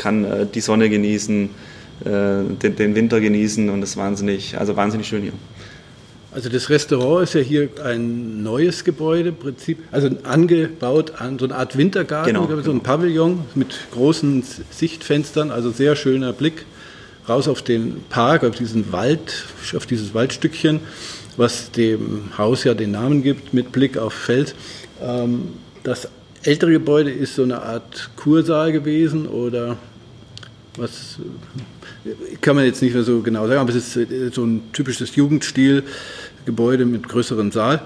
kann 0.00 0.24
äh, 0.24 0.46
die 0.46 0.60
Sonne 0.60 0.88
genießen, 0.88 1.50
äh, 2.04 2.08
den, 2.08 2.76
den, 2.76 2.94
Winter 2.94 3.20
genießen 3.20 3.68
und 3.68 3.82
das 3.82 3.90
ist 3.90 3.96
wahnsinnig, 3.98 4.58
also 4.58 4.74
wahnsinnig 4.74 5.06
schön 5.06 5.22
hier. 5.22 5.32
Also 6.32 6.48
das 6.48 6.70
Restaurant 6.70 7.24
ist 7.24 7.34
ja 7.34 7.40
hier 7.40 7.68
ein 7.84 8.42
neues 8.42 8.84
Gebäude, 8.84 9.32
Prinzip, 9.32 9.78
also 9.92 10.08
angebaut 10.22 11.12
an 11.18 11.38
so 11.38 11.44
eine 11.44 11.56
Art 11.56 11.76
Wintergarten, 11.76 12.32
genau, 12.32 12.46
so 12.46 12.54
ein 12.54 12.62
genau. 12.62 12.78
Pavillon 12.78 13.40
mit 13.54 13.74
großen 13.92 14.42
Sichtfenstern, 14.70 15.50
also 15.50 15.70
sehr 15.70 15.96
schöner 15.96 16.32
Blick 16.32 16.64
raus 17.28 17.46
auf 17.46 17.62
den 17.62 18.02
Park, 18.08 18.44
auf 18.44 18.54
diesen 18.54 18.92
Wald, 18.92 19.44
auf 19.76 19.86
dieses 19.86 20.14
Waldstückchen, 20.14 20.80
was 21.36 21.72
dem 21.72 22.30
Haus 22.38 22.64
ja 22.64 22.74
den 22.74 22.92
Namen 22.92 23.22
gibt, 23.22 23.52
mit 23.52 23.72
Blick 23.72 23.98
auf 23.98 24.14
Feld. 24.14 24.54
Ähm, 25.02 25.48
das 25.82 26.08
ältere 26.42 26.72
Gebäude 26.72 27.10
ist 27.10 27.34
so 27.34 27.42
eine 27.42 27.62
Art 27.62 28.10
Kursaal 28.16 28.72
gewesen 28.72 29.26
oder 29.26 29.76
was 30.76 31.18
kann 32.40 32.56
man 32.56 32.64
jetzt 32.64 32.82
nicht 32.82 32.94
mehr 32.94 33.02
so 33.02 33.20
genau 33.20 33.46
sagen, 33.46 33.60
aber 33.60 33.70
es 33.74 33.96
ist 33.96 34.34
so 34.34 34.44
ein 34.44 34.72
typisches 34.72 35.14
Jugendstil-Gebäude 35.16 36.86
mit 36.86 37.08
größerem 37.08 37.52
Saal. 37.52 37.82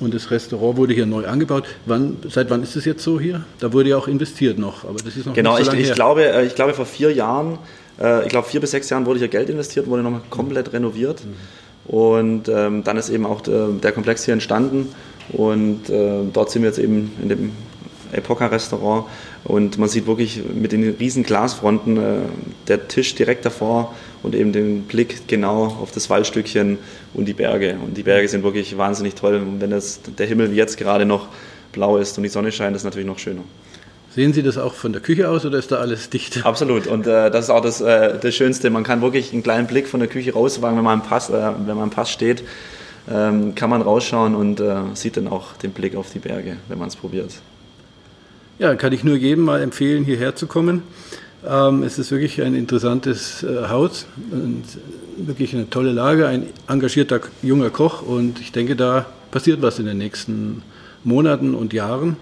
Und 0.00 0.12
das 0.12 0.30
Restaurant 0.30 0.76
wurde 0.76 0.92
hier 0.92 1.06
neu 1.06 1.26
angebaut. 1.26 1.64
Wann, 1.86 2.18
seit 2.28 2.50
wann 2.50 2.62
ist 2.62 2.76
es 2.76 2.84
jetzt 2.84 3.02
so 3.02 3.18
hier? 3.18 3.44
Da 3.58 3.72
wurde 3.72 3.90
ja 3.90 3.96
auch 3.96 4.08
investiert 4.08 4.58
noch, 4.58 4.84
aber 4.84 4.98
das 5.02 5.16
ist 5.16 5.26
noch 5.26 5.34
genau, 5.34 5.56
nicht 5.56 5.64
so 5.64 5.70
lange 5.70 5.82
ich, 5.82 5.88
ich 5.88 5.94
glaube, 5.94 6.24
äh, 6.24 6.46
ich 6.46 6.54
glaube 6.54 6.74
vor 6.74 6.84
vier 6.84 7.12
Jahren, 7.12 7.58
äh, 8.00 8.24
ich 8.24 8.28
glaube 8.28 8.48
vier 8.48 8.60
bis 8.60 8.72
sechs 8.72 8.90
Jahren 8.90 9.06
wurde 9.06 9.20
hier 9.20 9.28
Geld 9.28 9.48
investiert, 9.48 9.86
wurde 9.86 10.02
nochmal 10.02 10.20
komplett 10.28 10.72
renoviert. 10.72 11.24
Mhm. 11.24 11.34
Und 11.84 12.48
ähm, 12.48 12.84
dann 12.84 12.96
ist 12.96 13.08
eben 13.08 13.26
auch 13.26 13.40
der, 13.40 13.68
der, 13.68 13.92
Komplex 13.92 14.24
hier 14.24 14.34
entstanden. 14.34 14.88
Und 15.30 15.88
äh, 15.90 16.20
dort 16.32 16.50
sind 16.50 16.62
wir 16.62 16.68
jetzt 16.68 16.78
eben 16.78 17.10
in 17.20 17.28
dem 17.28 17.52
Epoca-Restaurant 18.12 19.06
und 19.44 19.78
man 19.78 19.88
sieht 19.88 20.06
wirklich 20.06 20.40
mit 20.54 20.72
den 20.72 20.96
riesen 20.98 21.24
Glasfronten 21.24 21.96
äh, 21.96 22.00
der 22.68 22.86
Tisch 22.88 23.14
direkt 23.14 23.44
davor 23.44 23.94
und 24.22 24.34
eben 24.34 24.52
den 24.52 24.82
Blick 24.84 25.26
genau 25.26 25.64
auf 25.64 25.90
das 25.90 26.08
Waldstückchen 26.10 26.78
und 27.12 27.24
die 27.24 27.32
Berge. 27.32 27.76
Und 27.84 27.96
die 27.96 28.04
Berge 28.04 28.28
sind 28.28 28.44
wirklich 28.44 28.78
wahnsinnig 28.78 29.14
toll. 29.14 29.36
Und 29.36 29.60
wenn 29.60 29.70
das, 29.70 30.00
der 30.16 30.26
Himmel 30.26 30.52
wie 30.52 30.56
jetzt 30.56 30.76
gerade 30.78 31.04
noch 31.04 31.26
blau 31.72 31.96
ist 31.96 32.16
und 32.16 32.22
die 32.22 32.28
Sonne 32.28 32.52
scheint, 32.52 32.76
ist 32.76 32.84
natürlich 32.84 33.06
noch 33.06 33.18
schöner. 33.18 33.42
Sehen 34.14 34.32
Sie 34.32 34.42
das 34.42 34.58
auch 34.58 34.74
von 34.74 34.92
der 34.92 35.00
Küche 35.00 35.28
aus 35.28 35.44
oder 35.44 35.58
ist 35.58 35.72
da 35.72 35.76
alles 35.76 36.10
dicht? 36.10 36.44
Absolut. 36.44 36.86
Und 36.86 37.06
äh, 37.06 37.30
das 37.30 37.46
ist 37.46 37.50
auch 37.50 37.62
das, 37.62 37.80
äh, 37.80 38.18
das 38.20 38.34
Schönste. 38.34 38.70
Man 38.70 38.84
kann 38.84 39.02
wirklich 39.02 39.32
einen 39.32 39.42
kleinen 39.42 39.66
Blick 39.66 39.88
von 39.88 40.00
der 40.00 40.08
Küche 40.08 40.34
rauswagen, 40.34 40.76
wenn 40.76 40.84
man 40.84 41.00
im 41.00 41.06
Pass, 41.06 41.30
äh, 41.30 41.32
wenn 41.32 41.76
man 41.76 41.84
im 41.84 41.90
Pass 41.90 42.10
steht, 42.10 42.44
ähm, 43.10 43.54
kann 43.56 43.70
man 43.70 43.82
rausschauen 43.82 44.36
und 44.36 44.60
äh, 44.60 44.74
sieht 44.94 45.16
dann 45.16 45.26
auch 45.26 45.54
den 45.54 45.72
Blick 45.72 45.96
auf 45.96 46.10
die 46.12 46.20
Berge, 46.20 46.58
wenn 46.68 46.78
man 46.78 46.88
es 46.88 46.94
probiert. 46.94 47.32
Ja, 48.62 48.76
kann 48.76 48.92
ich 48.92 49.02
nur 49.02 49.16
jedem 49.16 49.42
mal 49.42 49.60
empfehlen, 49.60 50.04
hierher 50.04 50.36
zu 50.36 50.46
kommen. 50.46 50.84
Ähm, 51.44 51.82
es 51.82 51.98
ist 51.98 52.12
wirklich 52.12 52.40
ein 52.42 52.54
interessantes 52.54 53.42
äh, 53.42 53.68
Haus, 53.68 54.06
und 54.30 54.62
wirklich 55.16 55.52
eine 55.52 55.68
tolle 55.68 55.90
Lage, 55.90 56.28
ein 56.28 56.46
engagierter 56.68 57.22
junger 57.42 57.70
Koch 57.70 58.02
und 58.02 58.38
ich 58.38 58.52
denke, 58.52 58.76
da 58.76 59.06
passiert 59.32 59.62
was 59.62 59.80
in 59.80 59.86
den 59.86 59.98
nächsten 59.98 60.62
Monaten 61.02 61.56
und 61.56 61.72
Jahren. 61.72 62.16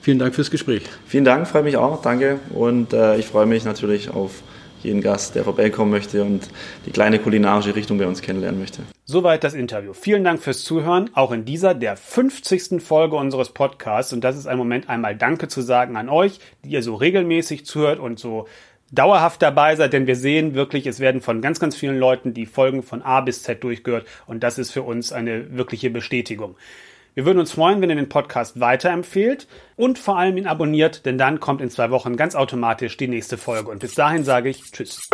Vielen 0.00 0.18
Dank 0.18 0.34
fürs 0.34 0.50
Gespräch. 0.50 0.82
Vielen 1.06 1.24
Dank, 1.24 1.46
freue 1.46 1.62
mich 1.62 1.76
auch, 1.76 2.02
danke 2.02 2.40
und 2.52 2.92
äh, 2.92 3.16
ich 3.18 3.26
freue 3.26 3.46
mich 3.46 3.64
natürlich 3.64 4.10
auf 4.10 4.42
jeden 4.82 5.00
Gast, 5.00 5.36
der 5.36 5.44
vorbeikommen 5.44 5.92
möchte 5.92 6.24
und 6.24 6.48
die 6.86 6.90
kleine 6.90 7.20
kulinarische 7.20 7.76
Richtung 7.76 7.98
bei 7.98 8.08
uns 8.08 8.20
kennenlernen 8.20 8.58
möchte. 8.58 8.82
Soweit 9.04 9.42
das 9.42 9.54
Interview. 9.54 9.94
Vielen 9.94 10.22
Dank 10.22 10.40
fürs 10.40 10.62
Zuhören, 10.62 11.10
auch 11.14 11.32
in 11.32 11.44
dieser, 11.44 11.74
der 11.74 11.96
50. 11.96 12.80
Folge 12.80 13.16
unseres 13.16 13.48
Podcasts. 13.48 14.12
Und 14.12 14.22
das 14.22 14.36
ist 14.36 14.46
ein 14.46 14.56
Moment, 14.56 14.88
einmal 14.88 15.16
Danke 15.16 15.48
zu 15.48 15.60
sagen 15.60 15.96
an 15.96 16.08
euch, 16.08 16.38
die 16.64 16.70
ihr 16.70 16.84
so 16.84 16.94
regelmäßig 16.94 17.66
zuhört 17.66 17.98
und 17.98 18.20
so 18.20 18.46
dauerhaft 18.92 19.42
dabei 19.42 19.74
seid, 19.74 19.92
denn 19.92 20.06
wir 20.06 20.16
sehen 20.16 20.54
wirklich, 20.54 20.86
es 20.86 21.00
werden 21.00 21.20
von 21.20 21.40
ganz, 21.40 21.58
ganz 21.58 21.74
vielen 21.74 21.98
Leuten 21.98 22.34
die 22.34 22.46
Folgen 22.46 22.82
von 22.82 23.02
A 23.02 23.22
bis 23.22 23.42
Z 23.42 23.64
durchgehört 23.64 24.06
und 24.26 24.42
das 24.42 24.58
ist 24.58 24.70
für 24.70 24.82
uns 24.82 25.12
eine 25.12 25.56
wirkliche 25.56 25.90
Bestätigung. 25.90 26.56
Wir 27.14 27.26
würden 27.26 27.40
uns 27.40 27.52
freuen, 27.52 27.82
wenn 27.82 27.90
ihr 27.90 27.96
den 27.96 28.08
Podcast 28.08 28.60
weiterempfehlt 28.60 29.46
und 29.76 29.98
vor 29.98 30.18
allem 30.18 30.36
ihn 30.36 30.46
abonniert, 30.46 31.04
denn 31.04 31.18
dann 31.18 31.40
kommt 31.40 31.60
in 31.60 31.70
zwei 31.70 31.90
Wochen 31.90 32.16
ganz 32.16 32.34
automatisch 32.34 32.96
die 32.96 33.08
nächste 33.08 33.36
Folge. 33.36 33.70
Und 33.70 33.80
bis 33.80 33.94
dahin 33.94 34.24
sage 34.24 34.48
ich 34.48 34.62
Tschüss. 34.70 35.08